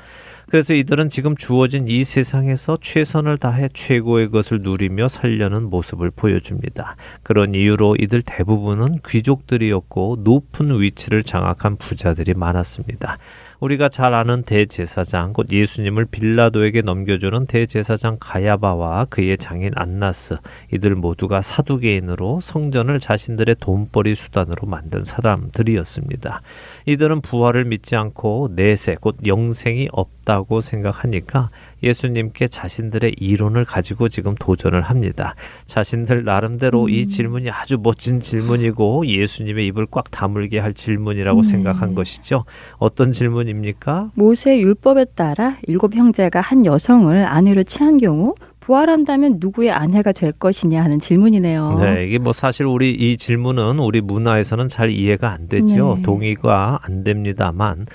그래서 0.49 0.74
이들은 0.74 1.09
지금 1.09 1.37
주어진 1.37 1.89
이 1.89 2.05
세상에서 2.05 2.79
최선을 2.81 3.37
다해 3.37 3.68
최고의 3.72 4.31
것을 4.31 4.62
누리며 4.62 5.09
살려는 5.09 5.68
모습을 5.70 6.12
보여줍니다. 6.12 6.97
그런 7.24 7.53
이유로 7.53 7.97
이들 7.99 8.22
대부분은 8.22 9.01
귀족들이었고 9.07 10.18
높은 10.20 10.81
위치를 10.81 11.24
장악한 11.24 11.77
부자들이 11.77 12.35
많았습니다. 12.35 13.18
우리가 13.61 13.89
잘 13.89 14.15
아는 14.15 14.43
대제사장 14.43 15.33
곧 15.33 15.51
예수님을 15.51 16.07
빌라도에게 16.07 16.83
넘겨주는 16.83 17.47
대제사장 17.47 18.19
가야바와 18.21 19.07
그의 19.07 19.39
장인 19.39 19.73
안나스 19.75 20.37
이들 20.73 20.95
모두가 20.95 21.43
사두개인으로 21.43 22.41
성전을 22.41 23.01
자신들의 23.01 23.57
돈벌이 23.61 24.15
수단으로 24.15 24.67
만든 24.67 25.05
사람들이었습니다. 25.05 26.43
이들은 26.87 27.21
부활을 27.23 27.65
믿지 27.65 27.97
않고 27.97 28.51
내세 28.53 28.97
곧 29.01 29.17
영생이 29.27 29.89
없 29.93 30.16
다고 30.27 30.61
생각하니까 30.61 31.51
예수님께 31.83 32.49
자신들의 32.49 33.14
이론을 33.18 33.64
가지고 33.64 34.11
지금 34.11 34.35
도전을 34.35 34.83
합니다. 34.83 35.37
자신들 35.66 36.24
나름대로 36.24 36.89
이 36.91 37.07
질문이 37.07 37.49
아주 37.49 37.79
멋진 37.81 38.20
질문이고 38.20 39.07
예수님의 39.07 39.66
입을 39.68 39.87
꽉 39.91 40.11
다물게 40.11 40.59
할 40.59 40.74
질문이라고 40.74 41.43
네. 41.43 41.49
생각한 41.49 41.95
것이죠. 41.95 42.45
어떤 42.79 43.12
질문입니까? 43.12 44.11
모세 44.14 44.59
율법에 44.59 45.07
따라 45.14 45.57
일곱 45.62 45.95
형제가 45.95 46.41
한 46.41 46.66
여성을 46.66 47.24
아내로 47.24 47.62
취한 47.62 47.97
경우 47.97 48.35
부활한다면 48.66 49.37
누구의 49.39 49.70
아내가 49.70 50.11
될 50.11 50.33
것이냐 50.33 50.83
하는 50.83 50.99
질문이네요. 50.99 51.77
네, 51.79 52.05
이게 52.05 52.18
뭐 52.18 52.33
사실 52.33 52.66
우리 52.66 52.91
이 52.91 53.16
질문은 53.16 53.79
우리 53.79 54.01
문화에서는 54.01 54.68
잘 54.68 54.91
이해가 54.91 55.31
안 55.31 55.47
되지요. 55.47 55.95
네. 55.95 56.03
동의가 56.03 56.81
안 56.83 57.05
됩니다만 57.05 57.87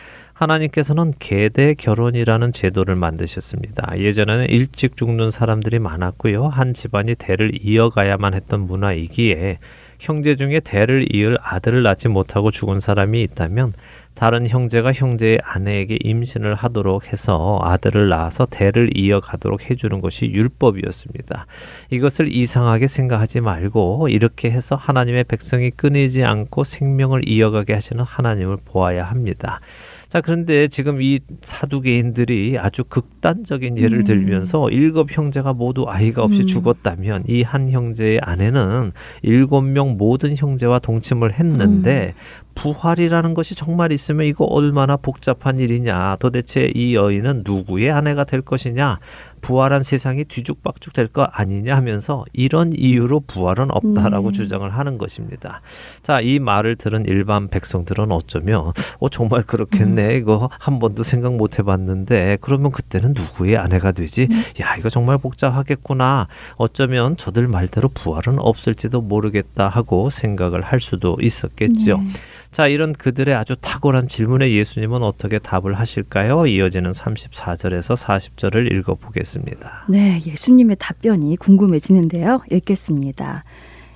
하나님께서는 0.41 1.13
계대 1.19 1.75
결혼이라는 1.75 2.51
제도를 2.51 2.95
만드셨습니다. 2.95 3.99
예전에는 3.99 4.47
일찍 4.49 4.97
죽는 4.97 5.29
사람들이 5.29 5.77
많았고요. 5.77 6.47
한 6.47 6.73
집안이 6.73 7.13
대를 7.15 7.51
이어가야만 7.61 8.33
했던 8.33 8.61
문화이기에 8.61 9.59
형제 9.99 10.35
중에 10.35 10.59
대를 10.59 11.05
이을 11.15 11.37
아들을 11.39 11.83
낳지 11.83 12.07
못하고 12.07 12.49
죽은 12.49 12.79
사람이 12.79 13.21
있다면 13.21 13.73
다른 14.15 14.47
형제가 14.47 14.91
형제의 14.93 15.39
아내에게 15.43 15.99
임신을 16.01 16.55
하도록 16.55 17.13
해서 17.13 17.59
아들을 17.61 18.09
낳아서 18.09 18.45
대를 18.45 18.89
이어가도록 18.97 19.69
해주는 19.69 20.01
것이 20.01 20.25
율법이었습니다. 20.25 21.45
이것을 21.91 22.33
이상하게 22.35 22.87
생각하지 22.87 23.41
말고 23.41 24.09
이렇게 24.09 24.49
해서 24.49 24.75
하나님의 24.75 25.25
백성이 25.25 25.69
끊이지 25.69 26.23
않고 26.23 26.63
생명을 26.63 27.29
이어가게 27.29 27.73
하시는 27.73 28.03
하나님을 28.03 28.57
보아야 28.65 29.05
합니다. 29.05 29.61
자, 30.12 30.20
그런데 30.20 30.68
지금 30.68 31.01
이 31.01 31.22
사두개인들이 31.39 32.57
아주 32.59 32.84
극단적인 32.84 33.78
예를 33.78 33.99
음. 33.99 34.03
들면서 34.03 34.70
일곱 34.70 35.09
형제가 35.09 35.53
모두 35.53 35.86
아이가 35.88 36.22
없이 36.22 36.41
음. 36.41 36.47
죽었다면 36.47 37.24
이 37.30 37.43
한 37.43 37.70
형제의 37.70 38.20
아내는 38.22 38.91
일곱 39.22 39.62
명 39.62 39.95
모든 39.97 40.36
형제와 40.36 40.80
동침을 40.80 41.32
했는데 41.32 42.14
부활이라는 42.55 43.34
것이 43.34 43.55
정말 43.55 43.93
있으면 43.93 44.26
이거 44.26 44.43
얼마나 44.43 44.97
복잡한 44.97 45.59
일이냐. 45.59 46.18
도대체 46.20 46.70
이 46.76 46.93
여인은 46.93 47.43
누구의 47.45 47.89
아내가 47.89 48.26
될 48.26 48.41
것이냐. 48.41 48.99
부활한 49.41 49.83
세상이 49.83 50.25
뒤죽박죽 50.25 50.93
될 50.93 51.07
거 51.11 51.23
아니냐 51.23 51.75
하면서 51.75 52.23
이런 52.31 52.71
이유로 52.73 53.21
부활은 53.21 53.67
없다라고 53.71 54.31
네. 54.31 54.37
주장을 54.37 54.69
하는 54.69 54.97
것입니다. 54.97 55.61
자, 56.03 56.21
이 56.21 56.39
말을 56.39 56.77
들은 56.77 57.05
일반 57.05 57.49
백성들은 57.49 58.11
어쩌면 58.11 58.71
어 58.99 59.09
정말 59.09 59.43
그렇겠네. 59.43 60.15
이거 60.15 60.49
한 60.57 60.79
번도 60.79 61.03
생각 61.03 61.35
못 61.35 61.59
해봤는데 61.59 62.37
그러면 62.41 62.71
그때는 62.71 63.13
누구의 63.13 63.57
아내가 63.57 63.91
되지? 63.91 64.29
야, 64.61 64.75
이거 64.77 64.89
정말 64.89 65.17
복잡하겠구나. 65.17 66.27
어쩌면 66.55 67.17
저들 67.17 67.47
말대로 67.47 67.89
부활은 67.89 68.39
없을지도 68.39 69.01
모르겠다 69.01 69.67
하고 69.67 70.09
생각을 70.09 70.61
할 70.61 70.79
수도 70.79 71.17
있었겠죠. 71.21 71.97
네. 71.97 72.07
자, 72.51 72.67
이런 72.67 72.91
그들의 72.91 73.33
아주 73.33 73.55
탁월한 73.55 74.09
질문에 74.09 74.51
예수님은 74.51 75.03
어떻게 75.03 75.39
답을 75.39 75.73
하실까요? 75.73 76.45
이어지는 76.47 76.91
34절에서 76.91 77.95
40절을 77.95 78.69
읽어보겠습니다. 78.73 79.85
네, 79.87 80.19
예수님의 80.25 80.75
답변이 80.77 81.37
궁금해지는데요. 81.37 82.41
읽겠습니다. 82.51 83.45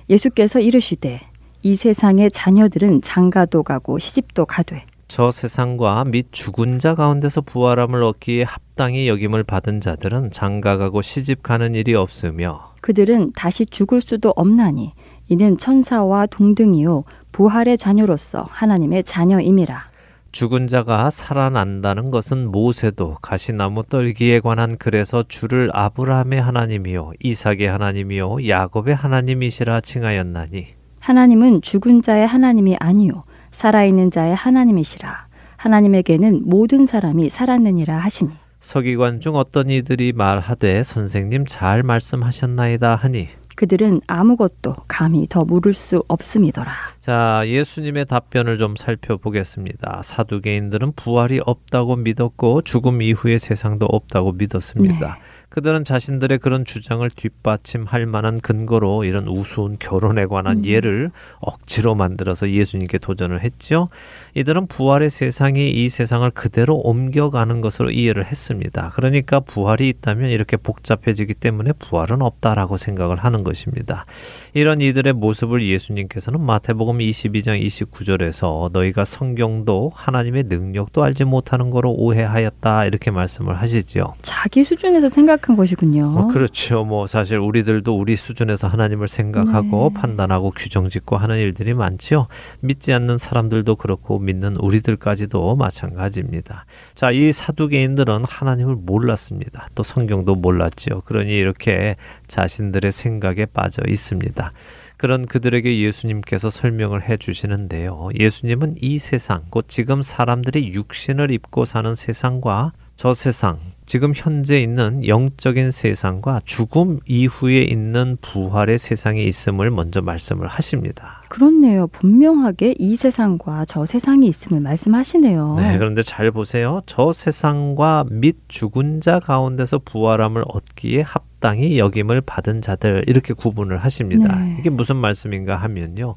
예수께서 0.08 0.60
이르시되 0.60 1.20
이 1.62 1.76
세상의 1.76 2.30
자녀들은 2.30 3.02
장가도 3.02 3.62
가고 3.62 3.98
시집도 3.98 4.46
가되 4.46 4.86
저 5.08 5.30
세상과 5.30 6.04
및 6.04 6.28
죽은 6.30 6.78
자 6.78 6.94
가운데서 6.94 7.42
부활함을 7.42 8.02
얻기에 8.02 8.44
합당히 8.44 9.08
여김을 9.08 9.44
받은 9.44 9.80
자들은 9.80 10.30
장가가고 10.30 11.02
시집 11.02 11.42
가는 11.42 11.74
일이 11.74 11.94
없으며 11.94 12.72
그들은 12.80 13.32
다시 13.34 13.66
죽을 13.66 14.00
수도 14.00 14.32
없나니 14.34 14.92
이는 15.28 15.58
천사와 15.58 16.26
동등이요 16.26 17.04
부활의 17.32 17.78
자녀로서 17.78 18.46
하나님의 18.50 19.04
자녀임이라. 19.04 19.90
죽은 20.32 20.66
자가 20.66 21.08
살아난다는 21.08 22.10
것은 22.10 22.50
모세도 22.50 23.16
가시나무 23.22 23.84
떨기에 23.84 24.40
관한 24.40 24.76
글에서 24.76 25.24
주를 25.26 25.70
아브라함의 25.72 26.42
하나님이요 26.42 27.12
이삭의 27.22 27.66
하나님이요 27.66 28.46
야곱의 28.46 28.94
하나님이시라 28.94 29.80
칭하였나니 29.80 30.66
하나님은 31.00 31.62
죽은 31.62 32.02
자의 32.02 32.26
하나님이 32.26 32.76
아니요 32.78 33.22
살아있는 33.50 34.10
자의 34.10 34.34
하나님이시라. 34.34 35.26
하나님에게는 35.56 36.42
모든 36.44 36.84
사람이 36.84 37.30
살았느니라 37.30 37.96
하시니 37.96 38.30
서기관 38.60 39.20
중 39.20 39.36
어떤 39.36 39.70
이들이 39.70 40.12
말하되 40.12 40.82
선생님 40.82 41.46
잘 41.46 41.82
말씀하셨나이다 41.82 42.94
하니 42.94 43.28
그들은 43.56 44.02
아무것도 44.06 44.76
감히 44.86 45.26
더 45.28 45.44
물을 45.44 45.72
수 45.72 46.04
없음이더라. 46.08 46.70
자, 47.00 47.42
예수님의 47.46 48.06
답변을 48.06 48.58
좀 48.58 48.76
살펴보겠습니다. 48.76 50.02
사두개인들은 50.04 50.92
부활이 50.92 51.40
없다고 51.44 51.96
믿었고 51.96 52.62
죽음 52.62 53.02
이후의 53.02 53.38
세상도 53.38 53.86
없다고 53.86 54.32
믿었습니다. 54.32 55.18
그들은 55.56 55.84
자신들의 55.84 56.38
그런 56.38 56.64
주장을 56.64 57.08
뒷받침할 57.08 58.04
만한 58.04 58.38
근거로 58.38 59.04
이런 59.04 59.26
우스운 59.26 59.78
결혼에 59.78 60.26
관한 60.26 60.58
음. 60.58 60.64
예를 60.66 61.10
억지로 61.40 61.94
만들어서 61.94 62.50
예수님께 62.50 62.98
도전을 62.98 63.42
했죠. 63.42 63.88
이들은 64.34 64.66
부활의 64.66 65.08
세상이 65.08 65.70
이 65.70 65.88
세상을 65.88 66.30
그대로 66.32 66.76
옮겨가는 66.76 67.62
것으로 67.62 67.90
이해를 67.90 68.26
했습니다. 68.26 68.92
그러니까 68.94 69.40
부활이 69.40 69.88
있다면 69.88 70.28
이렇게 70.28 70.58
복잡해지기 70.58 71.32
때문에 71.32 71.72
부활은 71.72 72.20
없다라고 72.20 72.76
생각을 72.76 73.16
하는 73.16 73.42
것입니다. 73.42 74.04
이런 74.52 74.82
이들의 74.82 75.14
모습을 75.14 75.66
예수님께서는 75.66 76.38
마태복음 76.40 76.76
마태복음 76.76 76.98
22장 76.98 77.62
29절에서 77.64 78.70
너희가 78.72 79.06
성경도 79.06 79.90
하나님의 79.94 80.44
능력도 80.44 81.02
알지 81.02 81.24
못하는 81.24 81.70
거로 81.70 81.92
오해하였다 81.92 82.84
이렇게 82.84 83.10
말씀을 83.10 83.58
하시죠. 83.60 84.14
자기 84.20 84.62
수준에서 84.62 85.08
생각 85.08 85.45
한 85.46 85.56
것이군요. 85.56 86.10
뭐 86.10 86.26
그렇죠. 86.28 86.84
뭐 86.84 87.06
사실 87.06 87.38
우리들도 87.38 87.96
우리 87.96 88.16
수준에서 88.16 88.68
하나님을 88.68 89.08
생각하고 89.08 89.92
네. 89.94 90.00
판단하고 90.00 90.50
규정짓고 90.50 91.16
하는 91.16 91.38
일들이 91.38 91.74
많지요. 91.74 92.26
믿지 92.60 92.92
않는 92.92 93.18
사람들도 93.18 93.76
그렇고 93.76 94.18
믿는 94.18 94.56
우리들까지도 94.56 95.56
마찬가지입니다. 95.56 96.66
자, 96.94 97.10
이 97.10 97.32
사두개인들은 97.32 98.24
하나님을 98.24 98.76
몰랐습니다. 98.76 99.68
또 99.74 99.82
성경도 99.82 100.34
몰랐지요. 100.34 101.02
그러니 101.02 101.30
이렇게 101.30 101.96
자신들의 102.26 102.90
생각에 102.90 103.46
빠져 103.46 103.82
있습니다. 103.86 104.52
그런 104.96 105.26
그들에게 105.26 105.78
예수님께서 105.80 106.50
설명을 106.50 107.08
해 107.08 107.16
주시는데요. 107.18 108.08
예수님은 108.18 108.76
이 108.80 108.98
세상, 108.98 109.44
곧 109.50 109.66
지금 109.68 110.02
사람들이 110.02 110.72
육신을 110.72 111.30
입고 111.30 111.66
사는 111.66 111.94
세상과 111.94 112.72
저 112.96 113.12
세상, 113.12 113.58
지금 113.84 114.12
현재 114.16 114.58
있는 114.58 115.06
영적인 115.06 115.70
세상과 115.70 116.40
죽음 116.46 116.98
이후에 117.04 117.60
있는 117.60 118.16
부활의 118.22 118.78
세상이 118.78 119.22
있음을 119.26 119.70
먼저 119.70 120.00
말씀을 120.00 120.48
하십니다. 120.48 121.20
그렇네요. 121.28 121.88
분명하게 121.88 122.76
이 122.78 122.96
세상과 122.96 123.66
저 123.66 123.84
세상이 123.84 124.26
있음을 124.28 124.60
말씀하시네요. 124.60 125.56
네, 125.58 125.76
그런데 125.76 126.00
잘 126.00 126.30
보세요. 126.30 126.80
저 126.86 127.12
세상과 127.12 128.06
및 128.10 128.36
죽은 128.48 129.02
자 129.02 129.20
가운데서 129.20 129.80
부활함을 129.84 130.44
얻기에 130.48 131.02
합당히 131.02 131.78
여김을 131.78 132.22
받은 132.22 132.62
자들 132.62 133.04
이렇게 133.08 133.34
구분을 133.34 133.76
하십니다. 133.76 134.38
네. 134.38 134.56
이게 134.58 134.70
무슨 134.70 134.96
말씀인가 134.96 135.56
하면요. 135.56 136.16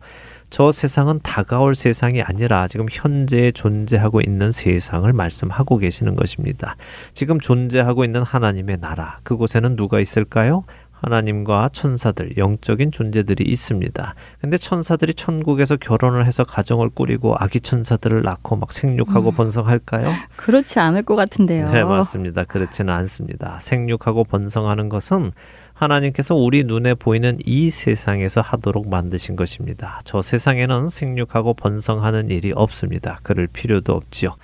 저 0.50 0.72
세상은 0.72 1.20
다가올 1.22 1.76
세상이 1.76 2.22
아니라 2.22 2.68
지금 2.68 2.88
현재 2.90 3.52
존재하고 3.52 4.22
있는 4.22 4.52
세상을 4.52 5.12
말씀하고 5.12 5.78
계시는 5.78 6.16
것입니다. 6.16 6.76
지금 7.14 7.40
존재하고 7.40 8.04
있는 8.04 8.24
하나님의 8.24 8.80
나라, 8.82 9.20
그곳에는 9.24 9.76
누가 9.76 10.00
있을까요? 10.00 10.64
하나님과 11.02 11.70
천사들, 11.72 12.38
영적인 12.38 12.92
존재들이 12.92 13.46
있습니다. 13.46 14.16
근데 14.42 14.58
천사들이 14.58 15.14
천국에서 15.14 15.78
결혼을 15.78 16.26
해서 16.26 16.44
가정을 16.44 16.90
꾸리고 16.90 17.36
아기 17.38 17.62
천사들을 17.62 18.22
낳고 18.24 18.58
막 18.58 18.74
생육하고 18.74 19.32
번성할까요? 19.32 20.12
그렇지 20.36 20.80
않을 20.80 21.04
것 21.04 21.16
같은데요. 21.16 21.72
네, 21.72 21.84
맞습니다. 21.84 22.44
그렇지는 22.44 22.94
않습니다. 22.94 23.60
생육하고 23.62 24.26
번성하는 24.26 24.90
것은 24.90 25.32
하나님께서 25.80 26.36
우리 26.36 26.66
눈에 26.66 26.94
보이는 26.94 27.38
이 27.46 27.70
세상에서 27.70 28.42
하도록 28.42 28.90
만드신 28.90 29.38
것입니다. 29.38 30.02
저 30.04 30.22
세상에는 30.22 30.90
생육하고 30.90 31.54
번성하는 31.54 32.32
일이 32.32 32.52
없습니다. 32.54 33.20
그럴 33.24 33.48
필요도 33.48 33.94
없지요. 33.94 34.36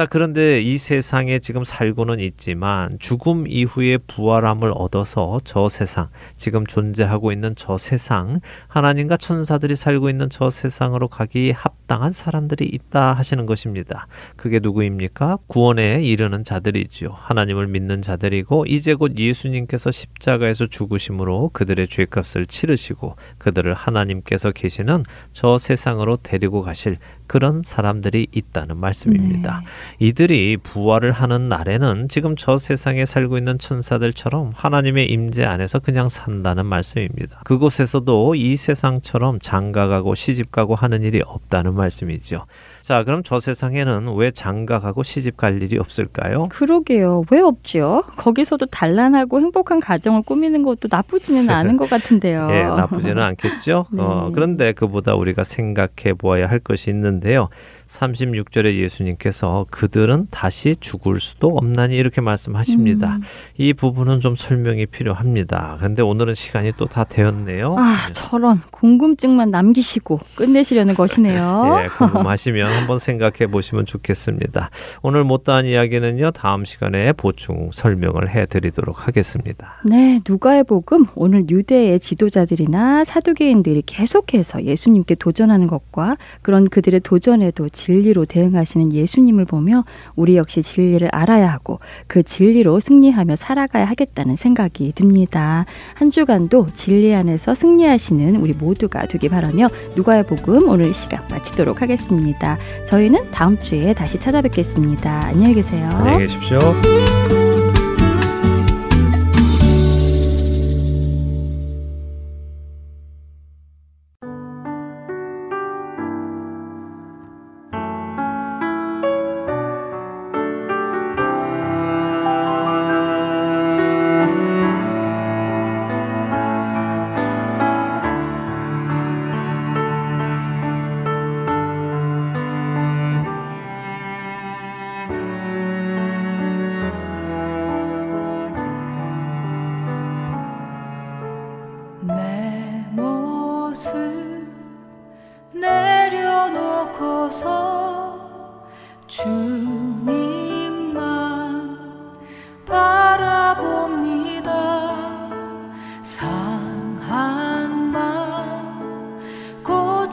자, 0.00 0.06
그런데 0.06 0.62
이 0.62 0.78
세상에 0.78 1.40
지금 1.40 1.62
살고는 1.62 2.20
있지만 2.20 2.98
죽음 3.00 3.46
이후에 3.46 3.98
부활함을 3.98 4.72
얻어서 4.74 5.42
저 5.44 5.68
세상, 5.68 6.08
지금 6.38 6.64
존재하고 6.64 7.32
있는 7.32 7.54
저 7.54 7.76
세상, 7.76 8.40
하나님과 8.68 9.18
천사들이 9.18 9.76
살고 9.76 10.08
있는 10.08 10.30
저 10.30 10.48
세상으로 10.48 11.08
가기 11.08 11.50
합당한 11.50 12.12
사람들이 12.12 12.64
있다 12.72 13.12
하시는 13.12 13.44
것입니다. 13.44 14.06
그게 14.36 14.58
누구입니까? 14.62 15.36
구원에 15.48 16.02
이르는 16.02 16.44
자들이지요. 16.44 17.10
하나님을 17.12 17.66
믿는 17.66 18.00
자들이고 18.00 18.64
이제 18.68 18.94
곧 18.94 19.18
예수님께서 19.18 19.90
십자가에서 19.90 20.66
죽으심으로 20.66 21.50
그들의 21.52 21.88
죄값을 21.88 22.46
치르시고 22.46 23.16
그들을 23.36 23.74
하나님께서 23.74 24.50
계시는 24.52 25.02
저 25.34 25.58
세상으로 25.58 26.16
데리고 26.22 26.62
가실 26.62 26.96
그런 27.30 27.62
사람들이 27.62 28.26
있다는 28.32 28.76
말씀입니다. 28.76 29.62
이들이 30.00 30.56
부활을 30.56 31.12
하는 31.12 31.48
날에는 31.48 32.08
지금 32.08 32.34
저 32.34 32.58
세상에 32.58 33.04
살고 33.04 33.38
있는 33.38 33.56
천사들처럼 33.56 34.50
하나님의 34.52 35.08
임재 35.12 35.44
안에서 35.44 35.78
그냥 35.78 36.08
산다는 36.08 36.66
말씀입니다. 36.66 37.42
그곳에서도 37.44 38.34
이 38.34 38.56
세상처럼 38.56 39.38
장가가고 39.38 40.16
시집가고 40.16 40.74
하는 40.74 41.04
일이 41.04 41.22
없다는 41.24 41.74
말씀이죠. 41.74 42.46
자, 42.90 43.04
그럼 43.04 43.22
저 43.24 43.38
세상에는 43.38 44.16
왜 44.16 44.32
장가가고 44.32 45.04
시집 45.04 45.36
갈 45.36 45.62
일이 45.62 45.78
없을까요? 45.78 46.48
그러게요. 46.48 47.22
왜 47.30 47.38
없지요? 47.38 48.02
거기서도 48.16 48.66
단란하고 48.66 49.38
행복한 49.38 49.78
가정을 49.78 50.22
꾸미는 50.22 50.64
것도 50.64 50.88
나쁘지는 50.90 51.48
않은 51.54 51.76
것 51.76 51.88
같은데요. 51.88 52.48
예, 52.50 52.64
나쁘지는 52.64 53.22
않겠죠. 53.22 53.86
어, 53.96 54.24
네. 54.26 54.34
그런데 54.34 54.72
그보다 54.72 55.14
우리가 55.14 55.44
생각해 55.44 56.14
보아야 56.18 56.48
할 56.48 56.58
것이 56.58 56.90
있는데요. 56.90 57.48
36절에 57.90 58.76
예수님께서 58.76 59.66
그들은 59.70 60.28
다시 60.30 60.76
죽을 60.78 61.18
수도 61.18 61.48
없나니 61.48 61.96
이렇게 61.96 62.20
말씀하십니다. 62.20 63.16
음. 63.16 63.22
이 63.58 63.72
부분은 63.72 64.20
좀 64.20 64.36
설명이 64.36 64.86
필요합니다. 64.86 65.76
그런데 65.78 66.02
오늘은 66.02 66.34
시간이 66.34 66.72
또 66.76 66.90
다 66.90 67.04
되었네요. 67.04 67.76
아, 67.78 67.94
저런 68.12 68.60
궁금증만 68.72 69.50
남기시고 69.52 70.18
끝내시려는 70.34 70.94
것이네요. 70.96 71.78
예, 71.84 71.86
궁금하시면 71.86 72.66
한번 72.68 72.98
생각해 72.98 73.46
보시면 73.46 73.86
좋겠습니다. 73.86 74.70
오늘 75.02 75.22
못다한 75.22 75.66
이야기는요, 75.66 76.32
다음 76.32 76.64
시간에 76.64 77.12
보충 77.12 77.70
설명을 77.72 78.28
해 78.34 78.46
드리도록 78.46 79.06
하겠습니다. 79.06 79.80
네, 79.84 80.20
누가의 80.28 80.64
복음 80.64 81.06
오늘 81.14 81.48
유대의 81.48 82.00
지도자들이나 82.00 83.04
사두개인들이 83.04 83.84
계속해서 83.86 84.64
예수님께 84.64 85.14
도전하는 85.14 85.68
것과 85.68 86.16
그런 86.42 86.68
그들의 86.68 87.00
도전에도 87.00 87.68
진리로 87.80 88.26
대응하시는 88.26 88.92
예수님을 88.92 89.46
보며 89.46 89.84
우리 90.14 90.36
역시 90.36 90.62
진리를 90.62 91.08
알아야 91.12 91.50
하고 91.50 91.80
그 92.06 92.22
진리로 92.22 92.78
승리하며 92.78 93.36
살아가야 93.36 93.86
하겠다는 93.86 94.36
생각이 94.36 94.92
듭니다. 94.94 95.64
한 95.94 96.10
주간도 96.10 96.68
진리 96.74 97.14
안에서 97.14 97.54
승리하시는 97.54 98.36
우리 98.36 98.52
모두가 98.52 99.06
되기 99.06 99.28
바라며 99.28 99.68
누가의 99.96 100.26
복음 100.26 100.68
오늘 100.68 100.90
이 100.90 100.92
시간 100.92 101.26
마치도록 101.30 101.80
하겠습니다. 101.80 102.58
저희는 102.86 103.30
다음 103.30 103.58
주에 103.58 103.94
다시 103.94 104.18
찾아뵙겠습니다. 104.18 105.26
안녕히 105.26 105.54
계세요. 105.54 105.86
안녕히 105.90 106.18
계십시오. 106.18 106.58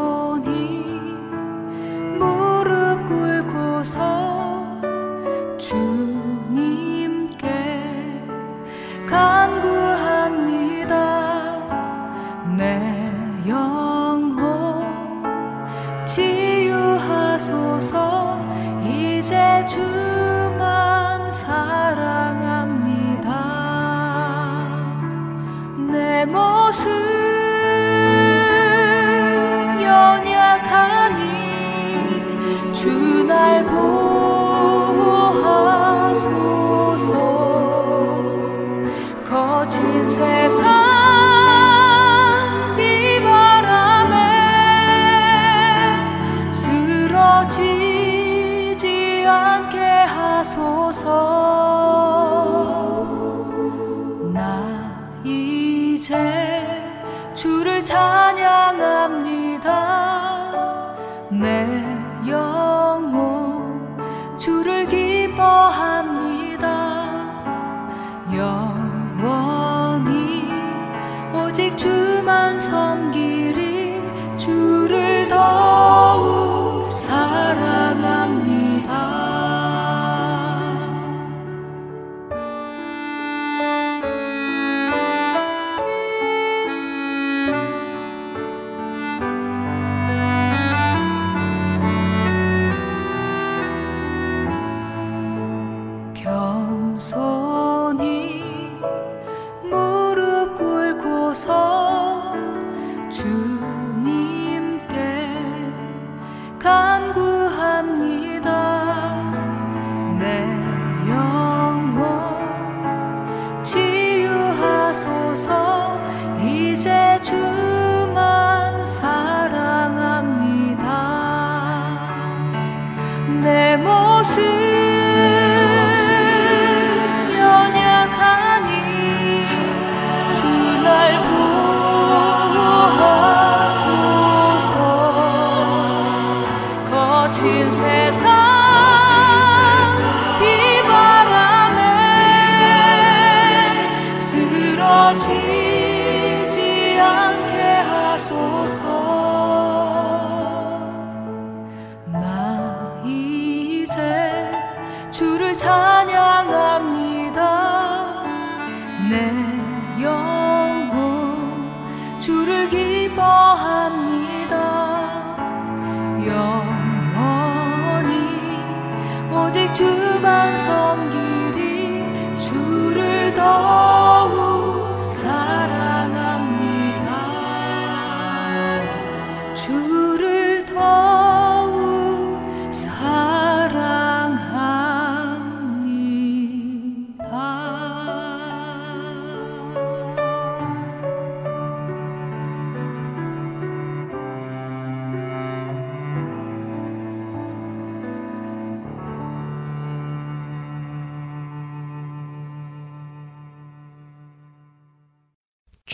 내 123.61 123.77
모습 123.77 124.41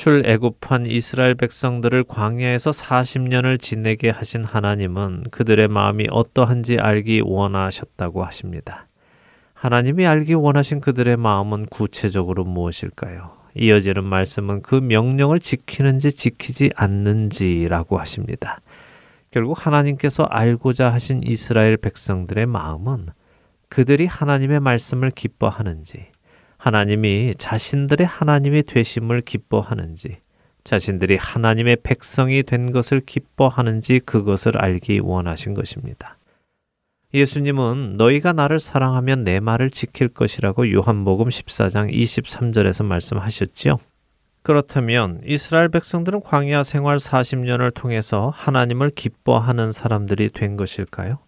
출애굽한 0.07 0.86
이스라엘 0.86 1.34
백성들을 1.34 2.04
광야에서 2.04 2.70
40년을 2.70 3.61
지내게 3.61 4.11
하신 4.11 4.44
하나님은 4.44 5.24
그들의 5.32 5.66
마음이 5.66 6.07
어떠한지 6.12 6.78
알기 6.78 7.22
원하셨다고 7.24 8.22
하십니다. 8.22 8.86
하나님이 9.52 10.07
알기 10.07 10.34
원하신 10.34 10.80
그들의 10.80 11.16
마음은 11.16 11.66
구체적으로 11.66 12.44
무엇일까요? 12.44 13.32
이어지는 13.57 14.04
말씀은 14.04 14.62
그 14.62 14.76
명령을 14.76 15.40
지키는지 15.40 16.12
지키지 16.12 16.70
않는지라고 16.76 17.98
하십니다. 17.98 18.61
결국 19.32 19.66
하나님께서 19.66 20.22
알고자 20.22 20.92
하신 20.92 21.24
이스라엘 21.24 21.76
백성들의 21.76 22.46
마음은 22.46 23.09
그들이 23.68 24.07
하나님의 24.07 24.61
말씀을 24.61 25.11
기뻐하는지, 25.11 26.07
하나님이 26.59 27.34
자신들의 27.36 28.07
하나님이 28.07 28.62
되심을 28.62 29.22
기뻐하는지, 29.22 30.18
자신들이 30.64 31.16
하나님의 31.16 31.78
백성이 31.82 32.42
된 32.42 32.72
것을 32.72 33.00
기뻐하는지 33.00 34.00
그것을 34.00 34.59
알기 34.59 34.98
원하신 34.98 35.54
것입니다. 35.54 36.18
예수님은 37.14 37.96
너희가 37.96 38.32
나를 38.32 38.59
사랑하면 38.59 39.22
내 39.24 39.40
말을 39.40 39.70
지킬 39.70 40.09
것이라고 40.09 40.72
요한복음 40.72 41.28
14장 41.28 41.92
23절에서 41.92 42.84
말씀하셨지요. 42.84 43.78
그렇다면 44.42 45.20
이스라엘 45.24 45.68
백성들은 45.68 46.20
광야 46.20 46.62
생활 46.62 46.98
40년을 46.98 47.74
통해서 47.74 48.30
하나님을 48.34 48.90
기뻐하는 48.90 49.72
사람들이 49.72 50.28
된 50.28 50.57
것일까요? 50.57 51.18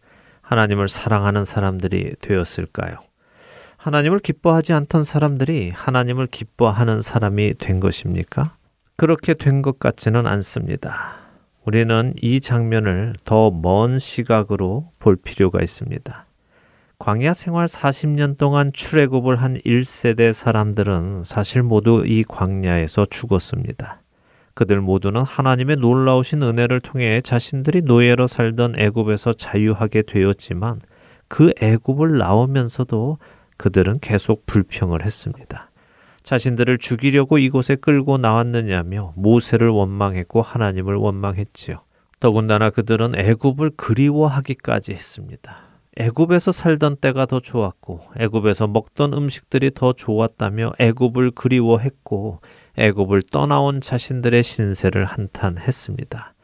하나님을 0.43 0.89
사랑하는 0.89 1.45
사람들이 1.45 2.15
되었을까요? 2.21 3.08
하나님을 3.79 4.19
기뻐하지 4.19 4.73
않던 4.73 5.05
사람들이 5.05 5.71
하나님을 5.71 6.27
기뻐하는 6.27 7.01
사람이 7.01 7.55
된 7.55 7.79
것입니까? 7.79 8.57
그렇게 8.97 9.35
된 9.35 9.63
것 9.63 9.79
같지는 9.79 10.27
않습니다. 10.27 11.15
우리는 11.65 12.11
이 12.21 12.41
장면을 12.41 13.15
더 13.25 13.51
먼 13.53 13.99
시각으로 14.01 14.91
볼 14.99 15.15
필요가 15.17 15.63
있습니다. 15.63 16.27
광야 16.99 17.33
생활 17.33 17.67
40년 17.69 18.37
동안 18.37 18.73
출애굽을 18.73 19.41
한 19.41 19.61
1세대 19.65 20.33
사람들은 20.33 21.23
사실 21.25 21.63
모두 21.63 22.03
이 22.05 22.25
광야에서 22.25 23.07
죽었습니다. 23.09 24.03
그들 24.55 24.81
모두는 24.81 25.23
하나님의 25.23 25.77
놀라우신 25.77 26.43
은혜를 26.43 26.81
통해 26.81 27.21
자신들이 27.21 27.83
노예로 27.83 28.27
살던 28.27 28.75
애굽에서 28.77 29.35
자유하게 29.35 30.03
되었지만 30.03 30.81
그 31.29 31.53
애굽을 31.61 32.19
나오면서도 32.19 33.19
그들은 33.59 33.99
계속 34.01 34.47
불평을 34.47 35.05
했습니다. 35.05 35.71
자신들을 36.23 36.79
죽이려고 36.79 37.39
이곳에 37.39 37.75
끌고 37.77 38.19
나왔느냐며 38.19 39.13
모세를 39.17 39.69
원망했고 39.69 40.43
하나님을 40.43 40.95
원망했지요. 40.95 41.83
더군다나 42.21 42.71
그들은 42.71 43.15
애굽을 43.15 43.71
그리워하기까지 43.77 44.93
했습니다. 44.93 45.69
애굽에서 45.97 46.53
살던 46.53 46.97
때가 46.97 47.27
더 47.27 47.41
좋았고 47.41 48.03
애굽에서 48.19 48.69
먹던 48.69 49.15
음식들이 49.15 49.73
더 49.75 49.93
좋았다며 49.93 50.73
애굽을 50.79 51.33
그리워했고 51.33 52.41
애굽을 52.77 53.23
떠나온 53.33 53.81
자신들의 53.81 54.43
신세를 54.43 55.05
한탄했습니다. 55.05 56.35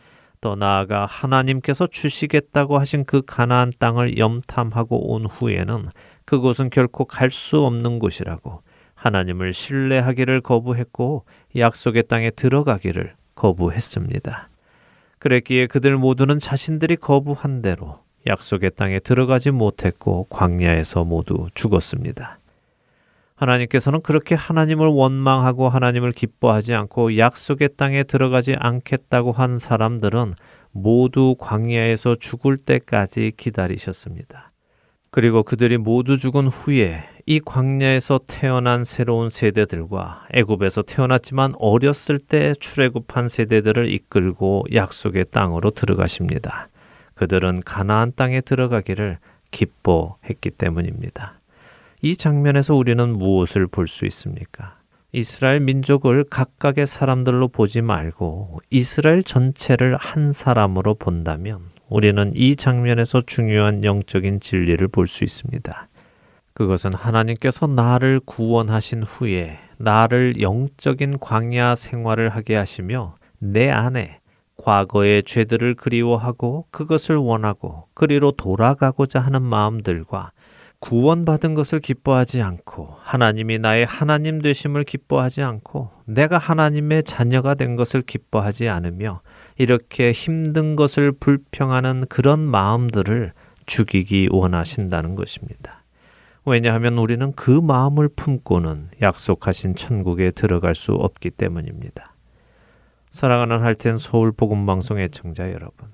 더 0.40 0.56
나아가 0.56 1.06
하나님께서 1.06 1.86
주시겠다고 1.86 2.78
하신 2.78 3.04
그 3.04 3.22
가나안 3.22 3.72
땅을 3.78 4.18
염탐하고 4.18 5.12
온 5.12 5.26
후에는 5.26 5.86
그곳은 6.24 6.70
결코 6.70 7.04
갈 7.04 7.30
수 7.30 7.64
없는 7.64 7.98
곳이라고 7.98 8.62
하나님을 8.94 9.52
신뢰하기를 9.52 10.40
거부했고 10.40 11.24
약속의 11.56 12.04
땅에 12.08 12.30
들어가기를 12.30 13.14
거부했습니다. 13.34 14.48
그랬기에 15.18 15.66
그들 15.66 15.96
모두는 15.96 16.38
자신들이 16.38 16.96
거부한 16.96 17.60
대로 17.62 18.00
약속의 18.26 18.72
땅에 18.76 19.00
들어가지 19.00 19.50
못했고 19.50 20.24
광야에서 20.30 21.04
모두 21.04 21.48
죽었습니다. 21.54 22.38
하나님께서는 23.36 24.00
그렇게 24.00 24.34
하나님을 24.34 24.86
원망하고 24.86 25.68
하나님을 25.68 26.12
기뻐하지 26.12 26.72
않고 26.72 27.18
약속의 27.18 27.70
땅에 27.76 28.04
들어가지 28.04 28.54
않겠다고 28.58 29.32
한 29.32 29.58
사람들은 29.58 30.32
모두 30.70 31.34
광야에서 31.38 32.14
죽을 32.14 32.56
때까지 32.56 33.32
기다리셨습니다. 33.36 34.53
그리고 35.14 35.44
그들이 35.44 35.78
모두 35.78 36.18
죽은 36.18 36.48
후에 36.48 37.04
이 37.24 37.38
광야에서 37.38 38.22
태어난 38.26 38.82
새로운 38.82 39.30
세대들과 39.30 40.26
애굽에서 40.32 40.82
태어났지만 40.82 41.54
어렸을 41.60 42.18
때 42.18 42.52
출애굽한 42.58 43.28
세대들을 43.28 43.92
이끌고 43.92 44.64
약속의 44.74 45.26
땅으로 45.30 45.70
들어가십니다. 45.70 46.66
그들은 47.14 47.60
가나안 47.64 48.10
땅에 48.16 48.40
들어가기를 48.40 49.18
기뻐했기 49.52 50.50
때문입니다. 50.50 51.38
이 52.02 52.16
장면에서 52.16 52.74
우리는 52.74 53.08
무엇을 53.16 53.68
볼 53.68 53.86
수 53.86 54.06
있습니까? 54.06 54.78
이스라엘 55.12 55.60
민족을 55.60 56.24
각각의 56.24 56.88
사람들로 56.88 57.46
보지 57.46 57.82
말고 57.82 58.58
이스라엘 58.70 59.22
전체를 59.22 59.96
한 59.96 60.32
사람으로 60.32 60.94
본다면 60.94 61.60
우리는 61.94 62.32
이 62.34 62.56
장면에서 62.56 63.22
중요한 63.24 63.84
영적인 63.84 64.40
진리를 64.40 64.88
볼 64.88 65.06
수 65.06 65.22
있습니다. 65.22 65.88
그것은 66.52 66.92
하나님께서 66.92 67.68
나를 67.68 68.18
구원하신 68.18 69.04
후에 69.04 69.60
나를 69.78 70.40
영적인 70.40 71.20
광야 71.20 71.76
생활을 71.76 72.30
하게 72.30 72.56
하시며 72.56 73.14
내 73.38 73.70
안에 73.70 74.18
과거의 74.56 75.22
죄들을 75.22 75.76
그리워하고 75.76 76.66
그것을 76.72 77.14
원하고 77.14 77.86
그리로 77.94 78.32
돌아가고자 78.32 79.20
하는 79.20 79.42
마음들과 79.42 80.32
구원받은 80.80 81.54
것을 81.54 81.78
기뻐하지 81.78 82.42
않고 82.42 82.96
하나님이 83.02 83.60
나의 83.60 83.86
하나님 83.86 84.42
되심을 84.42 84.82
기뻐하지 84.82 85.42
않고 85.42 85.90
내가 86.06 86.38
하나님의 86.38 87.04
자녀가 87.04 87.54
된 87.54 87.76
것을 87.76 88.02
기뻐하지 88.02 88.68
않으며 88.68 89.20
이렇게 89.56 90.12
힘든 90.12 90.76
것을 90.76 91.12
불평하는 91.12 92.06
그런 92.08 92.40
마음들을 92.40 93.32
죽이기 93.66 94.28
원하신다는 94.30 95.14
것입니다. 95.14 95.84
왜냐하면 96.44 96.98
우리는 96.98 97.32
그 97.32 97.50
마음을 97.50 98.08
품고는 98.08 98.90
약속하신 99.00 99.76
천국에 99.76 100.30
들어갈 100.30 100.74
수 100.74 100.92
없기 100.92 101.30
때문입니다. 101.30 102.14
사랑하는 103.10 103.62
할텐 103.62 103.98
서울 103.98 104.32
복음 104.32 104.66
방송 104.66 104.98
애청자 104.98 105.50
여러분. 105.52 105.88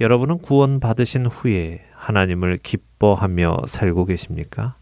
여러분은 0.00 0.38
구원 0.38 0.80
받으신 0.80 1.26
후에 1.26 1.80
하나님을 1.92 2.58
기뻐하며 2.62 3.64
살고 3.66 4.06
계십니까? 4.06 4.76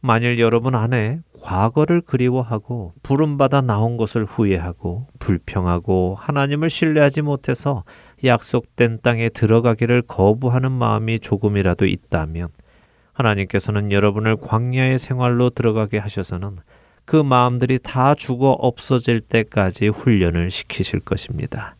만일 0.00 0.38
여러분 0.38 0.76
안에 0.76 1.20
과거를 1.40 2.00
그리워하고 2.02 2.94
부름받아 3.02 3.62
나온 3.62 3.96
것을 3.96 4.24
후회하고 4.24 5.08
불평하고 5.18 6.16
하나님을 6.18 6.70
신뢰하지 6.70 7.22
못해서 7.22 7.82
약속된 8.24 9.00
땅에 9.02 9.28
들어가기를 9.28 10.02
거부하는 10.02 10.70
마음이 10.70 11.18
조금이라도 11.18 11.86
있다면 11.86 12.48
하나님께서는 13.12 13.90
여러분을 13.90 14.36
광야의 14.36 14.98
생활로 14.98 15.50
들어가게 15.50 15.98
하셔서는 15.98 16.58
그 17.04 17.16
마음들이 17.16 17.80
다 17.80 18.14
죽어 18.14 18.50
없어질 18.50 19.20
때까지 19.20 19.88
훈련을 19.88 20.50
시키실 20.50 21.00
것입니다. 21.00 21.74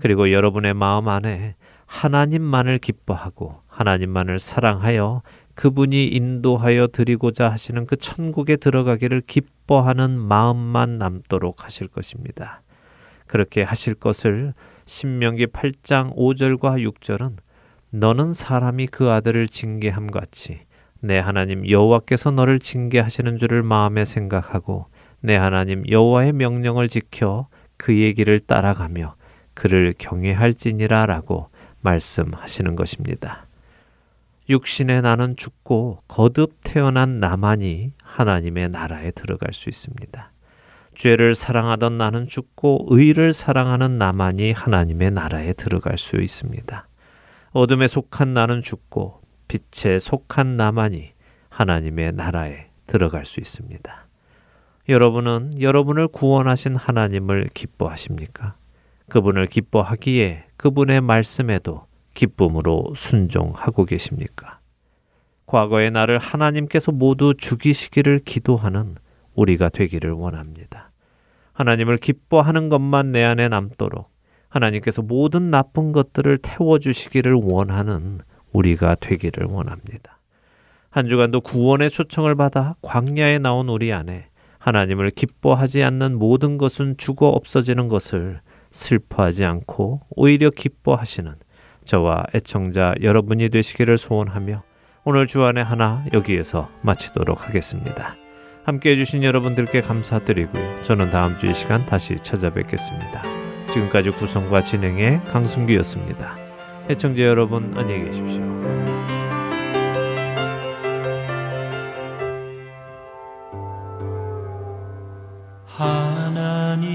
그리고 0.00 0.32
여러분의 0.32 0.74
마음 0.74 1.08
안에 1.08 1.54
하나님만을 1.86 2.78
기뻐하고 2.78 3.60
하나님만을 3.68 4.38
사랑하여 4.38 5.22
그분이 5.54 6.08
인도하여 6.08 6.88
드리고자 6.88 7.50
하시는 7.50 7.86
그 7.86 7.96
천국에 7.96 8.56
들어가기를 8.56 9.22
기뻐하는 9.22 10.18
마음만 10.18 10.98
남도록 10.98 11.64
하실 11.64 11.88
것입니다. 11.88 12.62
그렇게 13.26 13.62
하실 13.62 13.94
것을 13.94 14.54
신명기 14.86 15.46
8장 15.46 16.14
5절과 16.16 16.82
6절은 16.92 17.36
너는 17.90 18.34
사람이 18.34 18.86
그 18.88 19.10
아들을 19.10 19.48
징계함 19.48 20.06
같이 20.08 20.60
내 21.00 21.18
하나님 21.18 21.68
여호와께서 21.68 22.30
너를 22.30 22.58
징계하시는 22.58 23.36
줄을 23.36 23.62
마음에 23.62 24.04
생각하고 24.04 24.86
내 25.20 25.36
하나님 25.36 25.82
여호와의 25.88 26.32
명령을 26.32 26.88
지켜 26.88 27.48
그의 27.76 28.14
길을 28.14 28.40
따라가며 28.40 29.16
그를 29.54 29.94
경외할지니라라고 29.98 31.48
말씀하시는 31.80 32.76
것입니다. 32.76 33.46
육신의 34.52 35.00
나는 35.00 35.34
죽고 35.34 36.02
거듭 36.08 36.58
태어난 36.62 37.20
나만이 37.20 37.92
하나님의 38.02 38.68
나라에 38.68 39.10
들어갈 39.12 39.52
수 39.54 39.70
있습니다. 39.70 40.30
죄를 40.94 41.34
사랑하던 41.34 41.96
나는 41.96 42.28
죽고 42.28 42.86
의를 42.90 43.32
사랑하는 43.32 43.96
나만이 43.96 44.52
하나님의 44.52 45.10
나라에 45.12 45.54
들어갈 45.54 45.96
수 45.96 46.16
있습니다. 46.16 46.86
어둠에 47.52 47.86
속한 47.86 48.34
나는 48.34 48.60
죽고 48.60 49.22
빛에 49.48 49.98
속한 49.98 50.58
나만이 50.58 51.12
하나님의 51.48 52.12
나라에 52.12 52.66
들어갈 52.86 53.24
수 53.24 53.40
있습니다. 53.40 54.06
여러분은 54.90 55.62
여러분을 55.62 56.08
구원하신 56.08 56.76
하나님을 56.76 57.48
기뻐하십니까? 57.54 58.56
그분을 59.08 59.46
기뻐하기에 59.46 60.44
그분의 60.58 61.00
말씀에도 61.00 61.86
기쁨으로 62.14 62.92
순종하고 62.94 63.84
계십니까? 63.84 64.60
과거의 65.46 65.90
나를 65.90 66.18
하나님께서 66.18 66.92
모두 66.92 67.34
죽이시기를 67.36 68.20
기도하는 68.24 68.96
우리가 69.34 69.68
되기를 69.68 70.12
원합니다. 70.12 70.90
하나님을 71.52 71.98
기뻐하는 71.98 72.68
것만 72.68 73.12
내 73.12 73.22
안에 73.22 73.48
남도록 73.48 74.10
하나님께서 74.48 75.02
모든 75.02 75.50
나쁜 75.50 75.92
것들을 75.92 76.38
태워주시기를 76.38 77.34
원하는 77.34 78.20
우리가 78.52 78.96
되기를 78.96 79.46
원합니다. 79.46 80.18
한 80.90 81.08
주간도 81.08 81.40
구원의 81.40 81.90
초청을 81.90 82.34
받아 82.34 82.74
광야에 82.82 83.38
나온 83.38 83.68
우리 83.68 83.92
안에 83.92 84.26
하나님을 84.58 85.10
기뻐하지 85.10 85.82
않는 85.82 86.18
모든 86.18 86.58
것은 86.58 86.96
죽어 86.98 87.28
없어지는 87.28 87.88
것을 87.88 88.40
슬퍼하지 88.70 89.44
않고 89.44 90.02
오히려 90.10 90.50
기뻐하시는 90.50 91.34
저와 91.84 92.24
애청자 92.34 92.94
여러분이 93.02 93.48
되시기를 93.48 93.98
소원하며 93.98 94.62
오늘 95.04 95.26
주안의 95.26 95.64
하나 95.64 96.04
여기에서 96.12 96.68
마치도록 96.82 97.48
하겠습니다. 97.48 98.14
함께 98.64 98.92
해주신 98.92 99.24
여러분들께 99.24 99.80
감사드리고요. 99.80 100.82
저는 100.82 101.10
다음 101.10 101.36
주 101.38 101.46
이 101.48 101.54
시간 101.54 101.84
다시 101.84 102.16
찾아뵙겠습니다. 102.16 103.22
지금까지 103.72 104.10
구성과 104.10 104.62
진행의 104.62 105.20
강승규였습니다. 105.32 106.36
애청자 106.88 107.24
여러분 107.24 107.72
안녕히 107.76 108.04
계십시오. 108.04 108.42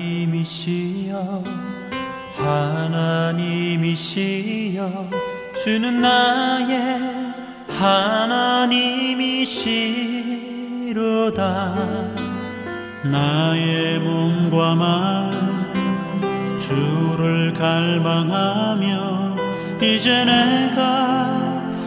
하나님이시여 0.08 1.67
하나님이시여 3.68 5.10
주는 5.54 6.02
나의 6.02 7.02
하나님이시로다. 7.68 8.88
나의 13.04 14.00
몸과 14.00 14.76
마음 14.76 16.58
주를 16.58 17.54
갈망하며 17.54 19.36
이제 19.82 20.24
내가 20.24 21.28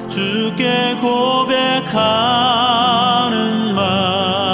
주께 0.08 0.96
고백하는 1.00 1.90
말 3.74 4.49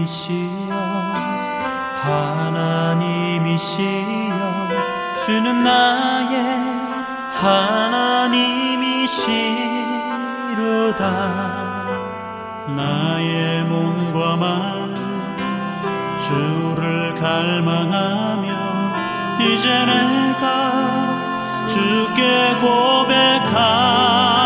하나님이시여 0.00 0.74
하나님이시여 2.02 3.50
주는 5.18 5.62
나의 5.62 6.34
하나님이시로다. 7.32 8.40
나의 12.74 13.64
몸과 13.64 14.36
마음 14.36 14.96
주를 16.16 17.14
갈망하며 17.16 18.48
이제 19.40 19.68
내가 19.86 21.66
주께 21.66 22.54
고백하 22.60 24.39